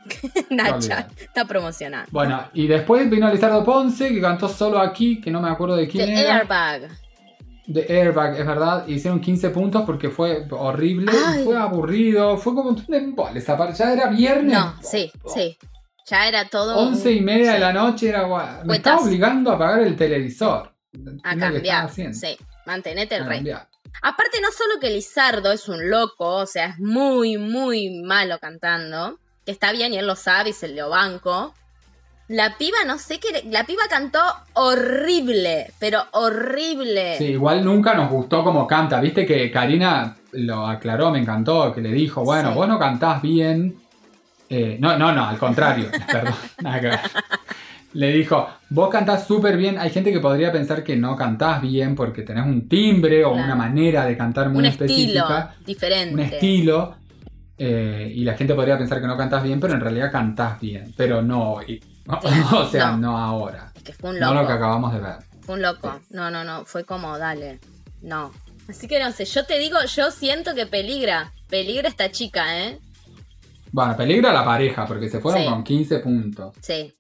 [0.50, 2.10] Nacha está promocionando.
[2.12, 5.88] Bueno, y después vino Lizardo Ponce, que cantó solo aquí, que no me acuerdo de
[5.88, 6.38] quién The era.
[6.38, 6.90] Airbag.
[7.68, 8.88] De Airbag, es verdad.
[8.88, 11.44] Hicieron 15 puntos porque fue horrible, Ay.
[11.44, 13.76] fue aburrido, fue como un esa parte.
[13.76, 14.54] Ya era viernes.
[14.54, 15.58] No, sí, sí.
[16.08, 16.76] Ya era todo.
[16.78, 18.26] 11 y media de la noche era
[18.66, 20.74] Me estaba obligando a apagar el televisor.
[21.24, 21.90] A cambiar.
[21.92, 22.38] Sí,
[22.70, 23.44] mantenete el rey.
[24.02, 29.18] Aparte, no solo que Lizardo es un loco, o sea, es muy, muy malo cantando,
[29.46, 31.54] que está bien y él lo sabe y se lo banco.
[32.28, 33.44] La piba, no sé qué.
[33.50, 34.20] La piba cantó
[34.54, 37.18] horrible, pero horrible.
[37.18, 39.02] Sí, igual nunca nos gustó como canta.
[39.02, 42.56] Viste que Karina lo aclaró, me encantó, que le dijo, bueno, Sí.
[42.56, 43.76] vos no cantás bien.
[44.48, 47.00] Eh, no, no, no, al contrario, perdón, nada que ver.
[47.94, 49.80] Le dijo, vos cantás súper bien.
[49.80, 53.46] Hay gente que podría pensar que no cantás bien porque tenés un timbre o Claro.
[53.46, 56.14] una manera de cantar muy un estilo específica, diferente.
[56.14, 56.96] un estilo.
[57.62, 60.94] eh, y la gente podría pensar que no cantás bien, pero en realidad cantás bien.
[60.96, 61.82] Pero no, y-
[62.54, 62.98] o sea, no.
[62.98, 63.72] no, ahora.
[63.76, 64.42] Es que fue un No loco.
[64.44, 65.16] lo que acabamos de ver.
[65.42, 66.00] Fue un loco.
[66.12, 66.64] No, no, no.
[66.66, 67.60] Fue como, dale.
[68.02, 68.32] No.
[68.70, 71.34] Así que no sé, yo te digo, yo siento que peligra.
[71.50, 72.80] Peligra esta chica, ¿eh?
[73.72, 75.48] Bueno, peligra la pareja porque se fueron Sí.
[75.50, 76.54] con 15 puntos.
[76.62, 76.94] Sí.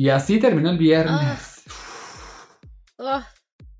[0.00, 1.62] Y así terminó el viernes.
[2.96, 3.22] Uf,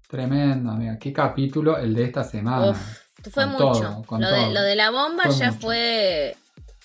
[0.06, 0.98] Tremendo, amiga.
[0.98, 2.72] Qué capítulo el de esta semana.
[2.72, 2.78] uf,
[3.32, 3.80] fue Con mucho.
[3.80, 4.52] todo, con lo, de, todo.
[4.52, 5.60] lo de la bomba Fue ya mucho.
[5.62, 6.36] fue.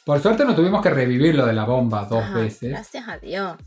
[0.06, 3.18] Por suerte no tuvimos que revivir lo de la bomba dos Ah, veces, Gracias a
[3.18, 3.58] Dios.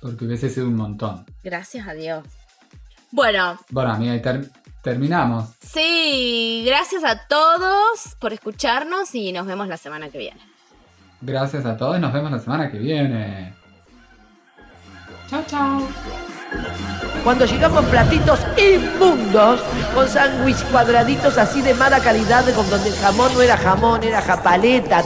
[0.00, 1.26] porque hubiese sido un montón.
[1.42, 2.24] Gracias a Dios.
[3.10, 4.48] Bueno, Bueno, amiga, y ter-
[4.80, 5.48] terminamos.
[5.60, 10.40] sí, gracias a todos por escucharnos y nos vemos la semana que viene.
[11.20, 13.58] Gracias a todos y nos vemos la semana que viene.
[15.30, 15.88] Chao, chao.
[17.22, 19.60] Cuando llegamos platitos inmundos,
[19.94, 24.20] con sándwich cuadraditos así de mala calidad, con donde el jamón no era jamón, era
[24.22, 25.04] japaleta.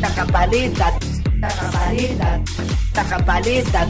[0.00, 0.98] La japaleta,
[1.38, 2.40] la japaleta,
[2.94, 3.86] la japaleta.